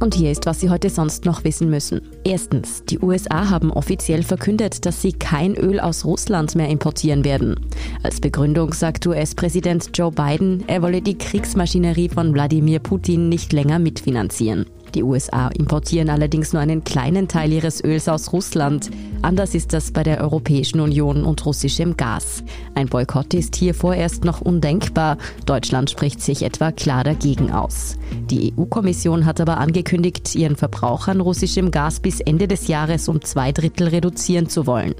Und 0.00 0.14
hier 0.14 0.30
ist, 0.30 0.46
was 0.46 0.60
Sie 0.60 0.68
heute 0.68 0.90
sonst 0.90 1.24
noch 1.24 1.44
wissen 1.44 1.70
müssen. 1.70 2.02
Erstens, 2.22 2.84
die 2.84 2.98
USA 2.98 3.48
haben 3.48 3.70
offiziell 3.70 4.22
verkündet, 4.22 4.84
dass 4.84 5.00
sie 5.00 5.12
kein 5.12 5.54
Öl 5.54 5.80
aus 5.80 6.04
Russland 6.04 6.54
mehr 6.54 6.68
importieren 6.68 7.24
werden. 7.24 7.56
Als 8.02 8.20
Begründung 8.20 8.72
sagt 8.72 9.06
US-Präsident 9.06 9.90
Joe 9.94 10.10
Biden, 10.10 10.64
er 10.66 10.82
wolle 10.82 11.00
die 11.00 11.16
Kriegsmaschinerie 11.16 12.10
von 12.10 12.34
Wladimir 12.34 12.78
Putin 12.80 13.28
nicht 13.28 13.52
länger 13.52 13.78
mitfinanzieren. 13.78 14.66
Die 14.94 15.02
USA 15.02 15.48
importieren 15.48 16.10
allerdings 16.10 16.52
nur 16.52 16.62
einen 16.62 16.84
kleinen 16.84 17.28
Teil 17.28 17.52
ihres 17.52 17.82
Öls 17.84 18.08
aus 18.08 18.32
Russland. 18.32 18.90
Anders 19.22 19.54
ist 19.54 19.72
das 19.72 19.90
bei 19.90 20.02
der 20.02 20.20
Europäischen 20.20 20.80
Union 20.80 21.24
und 21.24 21.44
russischem 21.44 21.96
Gas. 21.96 22.44
Ein 22.74 22.88
Boykott 22.88 23.34
ist 23.34 23.56
hier 23.56 23.74
vorerst 23.74 24.24
noch 24.24 24.40
undenkbar. 24.40 25.18
Deutschland 25.46 25.90
spricht 25.90 26.22
sich 26.22 26.42
etwa 26.42 26.72
klar 26.72 27.02
dagegen 27.04 27.50
aus. 27.50 27.96
Die 28.30 28.54
EU-Kommission 28.56 29.26
hat 29.26 29.40
aber 29.40 29.58
angekündigt, 29.58 30.34
ihren 30.34 30.56
Verbrauch 30.56 31.08
an 31.08 31.20
russischem 31.20 31.70
Gas 31.70 32.00
bis 32.00 32.20
Ende 32.20 32.46
des 32.46 32.68
Jahres 32.68 33.08
um 33.08 33.20
zwei 33.22 33.52
Drittel 33.52 33.88
reduzieren 33.88 34.48
zu 34.48 34.66
wollen. 34.66 34.94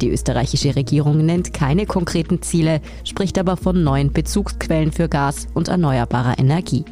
Die 0.00 0.10
österreichische 0.10 0.74
Regierung 0.74 1.24
nennt 1.24 1.52
keine 1.52 1.86
konkreten 1.86 2.42
Ziele, 2.42 2.80
spricht 3.04 3.38
aber 3.38 3.56
von 3.56 3.82
neuen 3.82 4.12
Bezugsquellen 4.12 4.92
für 4.92 5.08
Gas 5.08 5.48
und 5.54 5.68
erneuerbarer 5.68 6.38
Energie. 6.38 6.84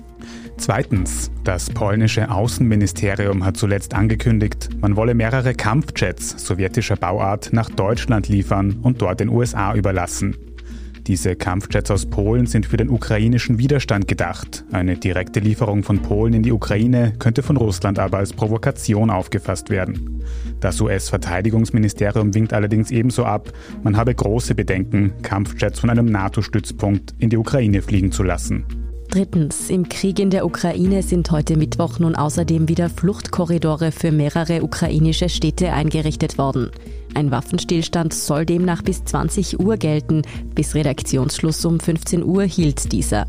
Zweitens, 0.57 1.31
das 1.43 1.69
polnische 1.69 2.31
Außenministerium 2.31 3.45
hat 3.45 3.57
zuletzt 3.57 3.93
angekündigt, 3.95 4.71
man 4.81 4.97
wolle 4.97 5.15
mehrere 5.15 5.53
Kampfjets 5.53 6.47
sowjetischer 6.47 6.97
Bauart 6.97 7.53
nach 7.53 7.69
Deutschland 7.69 8.29
liefern 8.29 8.79
und 8.83 9.03
dort 9.03 9.21
den 9.21 9.29
USA 9.29 9.75
überlassen. 9.75 10.37
Diese 11.07 11.37
Kampfjets 11.37 11.91
aus 11.91 12.07
Polen 12.07 12.47
sind 12.47 12.65
für 12.65 12.79
den 12.79 12.89
ukrainischen 12.89 13.59
Widerstand 13.59 14.09
gedacht. 14.09 14.65
Eine 14.73 14.97
direkte 14.97 15.39
Lieferung 15.39 15.83
von 15.83 16.01
Polen 16.01 16.33
in 16.33 16.43
die 16.43 16.53
Ukraine 16.53 17.13
könnte 17.19 17.43
von 17.43 17.59
Russland 17.59 17.99
aber 17.99 18.19
als 18.19 18.33
Provokation 18.33 19.11
aufgefasst 19.11 19.69
werden. 19.69 20.25
Das 20.61 20.81
US-Verteidigungsministerium 20.81 22.33
winkt 22.33 22.55
allerdings 22.55 22.91
ebenso 22.91 23.25
ab, 23.27 23.53
man 23.83 23.99
habe 23.99 24.15
große 24.15 24.55
Bedenken, 24.55 25.13
Kampfjets 25.21 25.81
von 25.81 25.91
einem 25.91 26.07
NATO-Stützpunkt 26.07 27.15
in 27.19 27.29
die 27.29 27.37
Ukraine 27.37 27.83
fliegen 27.83 28.11
zu 28.11 28.23
lassen. 28.23 28.84
Drittens, 29.15 29.71
im 29.71 29.89
Krieg 29.89 30.19
in 30.19 30.31
der 30.31 30.45
Ukraine 30.45 31.05
sind 31.05 31.31
heute 31.31 31.57
Mittwoch 31.57 32.01
nun 32.01 32.17
außerdem 32.17 32.69
wieder 32.69 32.91
Fluchtkorridore 32.91 33.93
für 33.93 34.11
mehrere 34.11 34.65
ukrainische 34.65 35.29
Städte 35.29 35.73
eingerichtet 35.73 36.37
worden. 36.37 36.73
Ein 37.15 37.31
Waffenstillstand 37.31 38.13
soll 38.13 38.45
demnach 38.45 38.83
bis 38.83 39.05
20 39.05 39.61
Uhr 39.61 39.77
gelten. 39.77 40.23
Bis 40.55 40.75
Redaktionsschluss 40.75 41.65
um 41.65 41.79
15 41.79 42.25
Uhr 42.25 42.43
hielt 42.43 42.93
dieser. 42.93 43.27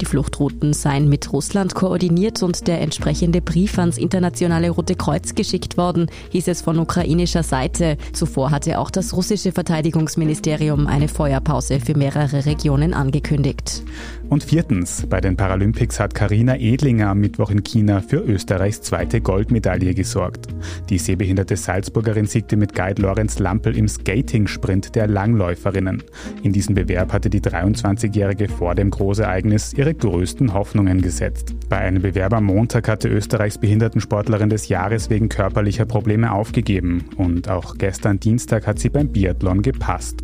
Die 0.00 0.06
Fluchtrouten 0.06 0.72
seien 0.72 1.08
mit 1.08 1.32
Russland 1.32 1.74
koordiniert 1.74 2.42
und 2.42 2.66
der 2.66 2.80
entsprechende 2.80 3.42
Brief 3.42 3.78
ans 3.78 3.98
Internationale 3.98 4.70
Rote 4.70 4.94
Kreuz 4.94 5.34
geschickt 5.34 5.76
worden, 5.76 6.06
hieß 6.30 6.48
es 6.48 6.62
von 6.62 6.78
ukrainischer 6.78 7.42
Seite. 7.42 7.98
Zuvor 8.12 8.50
hatte 8.50 8.78
auch 8.78 8.90
das 8.90 9.14
russische 9.14 9.52
Verteidigungsministerium 9.52 10.86
eine 10.86 11.08
Feuerpause 11.08 11.80
für 11.80 11.96
mehrere 11.96 12.46
Regionen 12.46 12.94
angekündigt. 12.94 13.82
Und 14.28 14.44
viertens, 14.44 15.06
bei 15.08 15.20
den 15.20 15.36
Paralympics 15.36 16.00
hat 16.00 16.14
Karina 16.14 16.56
Edlinger 16.56 17.10
am 17.10 17.18
Mittwoch 17.18 17.50
in 17.50 17.64
China 17.64 18.00
für 18.00 18.18
Österreichs 18.18 18.82
zweite 18.82 19.20
Goldmedaille 19.20 19.94
gesorgt. 19.94 20.46
Die 20.90 20.98
sehbehinderte 20.98 21.56
Salzburgerin 21.56 22.26
siegte 22.26 22.56
mit 22.56 22.74
Guide 22.74 23.02
Lorenz 23.18 23.40
Lampel 23.40 23.76
im 23.76 23.88
Skating-Sprint 23.88 24.94
der 24.94 25.08
Langläuferinnen. 25.08 26.04
In 26.44 26.52
diesem 26.52 26.76
Bewerb 26.76 27.12
hatte 27.12 27.28
die 27.28 27.40
23-Jährige 27.40 28.48
vor 28.48 28.76
dem 28.76 28.90
Großereignis 28.90 29.72
ihre 29.72 29.92
größten 29.92 30.54
Hoffnungen 30.54 31.02
gesetzt. 31.02 31.56
Bei 31.68 31.78
einem 31.78 32.00
Bewerb 32.00 32.32
am 32.32 32.44
Montag 32.44 32.86
hatte 32.86 33.08
Österreichs 33.08 33.58
Behindertensportlerin 33.58 34.50
des 34.50 34.68
Jahres 34.68 35.10
wegen 35.10 35.28
körperlicher 35.28 35.84
Probleme 35.84 36.30
aufgegeben 36.30 37.06
und 37.16 37.48
auch 37.48 37.74
gestern 37.76 38.20
Dienstag 38.20 38.68
hat 38.68 38.78
sie 38.78 38.88
beim 38.88 39.08
Biathlon 39.08 39.62
gepasst. 39.62 40.22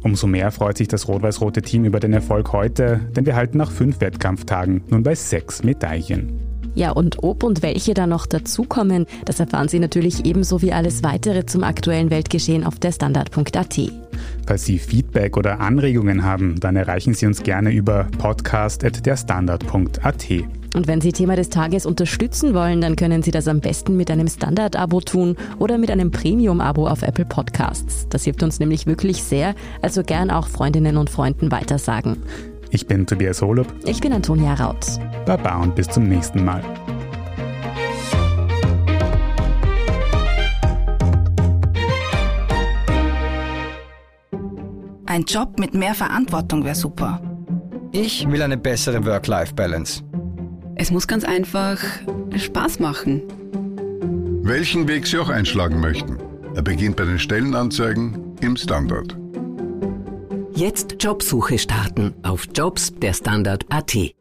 Umso 0.00 0.26
mehr 0.26 0.50
freut 0.52 0.78
sich 0.78 0.88
das 0.88 1.08
rot-weiß-rote 1.08 1.60
Team 1.60 1.84
über 1.84 2.00
den 2.00 2.14
Erfolg 2.14 2.54
heute, 2.54 3.00
denn 3.14 3.26
wir 3.26 3.36
halten 3.36 3.58
nach 3.58 3.70
fünf 3.70 4.00
Wettkampftagen 4.00 4.84
nun 4.88 5.02
bei 5.02 5.14
sechs 5.14 5.62
Medaillen. 5.62 6.41
Ja, 6.74 6.92
und 6.92 7.22
ob 7.22 7.42
und 7.42 7.62
welche 7.62 7.94
da 7.94 8.06
noch 8.06 8.26
dazukommen, 8.26 9.06
das 9.24 9.40
erfahren 9.40 9.68
Sie 9.68 9.78
natürlich 9.78 10.24
ebenso 10.24 10.62
wie 10.62 10.72
alles 10.72 11.02
weitere 11.02 11.44
zum 11.44 11.64
aktuellen 11.64 12.10
Weltgeschehen 12.10 12.64
auf 12.64 12.78
der 12.78 12.92
Standard.at. 12.92 13.80
Falls 14.46 14.64
Sie 14.64 14.78
Feedback 14.78 15.36
oder 15.36 15.60
Anregungen 15.60 16.24
haben, 16.24 16.58
dann 16.60 16.76
erreichen 16.76 17.14
Sie 17.14 17.26
uns 17.26 17.42
gerne 17.42 17.72
über 17.72 18.06
podcast.derstandard.at. 18.18 20.26
Und 20.74 20.86
wenn 20.86 21.02
Sie 21.02 21.12
Thema 21.12 21.36
des 21.36 21.50
Tages 21.50 21.84
unterstützen 21.84 22.54
wollen, 22.54 22.80
dann 22.80 22.96
können 22.96 23.22
Sie 23.22 23.30
das 23.30 23.46
am 23.46 23.60
besten 23.60 23.96
mit 23.96 24.10
einem 24.10 24.28
Standard-Abo 24.28 25.02
tun 25.02 25.36
oder 25.58 25.76
mit 25.76 25.90
einem 25.90 26.10
Premium-Abo 26.10 26.88
auf 26.88 27.02
Apple 27.02 27.26
Podcasts. 27.26 28.06
Das 28.08 28.24
hilft 28.24 28.42
uns 28.42 28.58
nämlich 28.58 28.86
wirklich 28.86 29.22
sehr, 29.22 29.54
also 29.82 30.02
gern 30.02 30.30
auch 30.30 30.48
Freundinnen 30.48 30.96
und 30.96 31.10
Freunden 31.10 31.50
weitersagen. 31.50 32.16
Ich 32.74 32.86
bin 32.86 33.06
Tobias 33.06 33.42
Holub. 33.42 33.66
Ich 33.84 34.00
bin 34.00 34.14
Antonia 34.14 34.54
Raut. 34.54 34.98
Baba 35.26 35.60
und 35.62 35.74
bis 35.74 35.88
zum 35.88 36.08
nächsten 36.08 36.42
Mal. 36.42 36.62
Ein 45.04 45.24
Job 45.24 45.58
mit 45.58 45.74
mehr 45.74 45.94
Verantwortung 45.94 46.64
wäre 46.64 46.74
super. 46.74 47.20
Ich 47.92 48.26
will 48.30 48.40
eine 48.40 48.56
bessere 48.56 49.04
Work-Life-Balance. 49.04 50.02
Es 50.76 50.90
muss 50.90 51.06
ganz 51.06 51.24
einfach 51.24 51.78
Spaß 52.34 52.80
machen. 52.80 53.20
Welchen 54.44 54.88
Weg 54.88 55.06
Sie 55.06 55.18
auch 55.18 55.28
einschlagen 55.28 55.78
möchten. 55.78 56.16
Er 56.54 56.62
beginnt 56.62 56.96
bei 56.96 57.04
den 57.04 57.18
Stellenanzeigen 57.18 58.34
im 58.40 58.56
Standard. 58.56 59.18
Jetzt 60.62 61.02
Jobsuche 61.02 61.58
starten 61.58 62.14
auf 62.22 62.46
Jobs 62.54 62.92
der 62.94 63.14
Standard.at. 63.14 64.14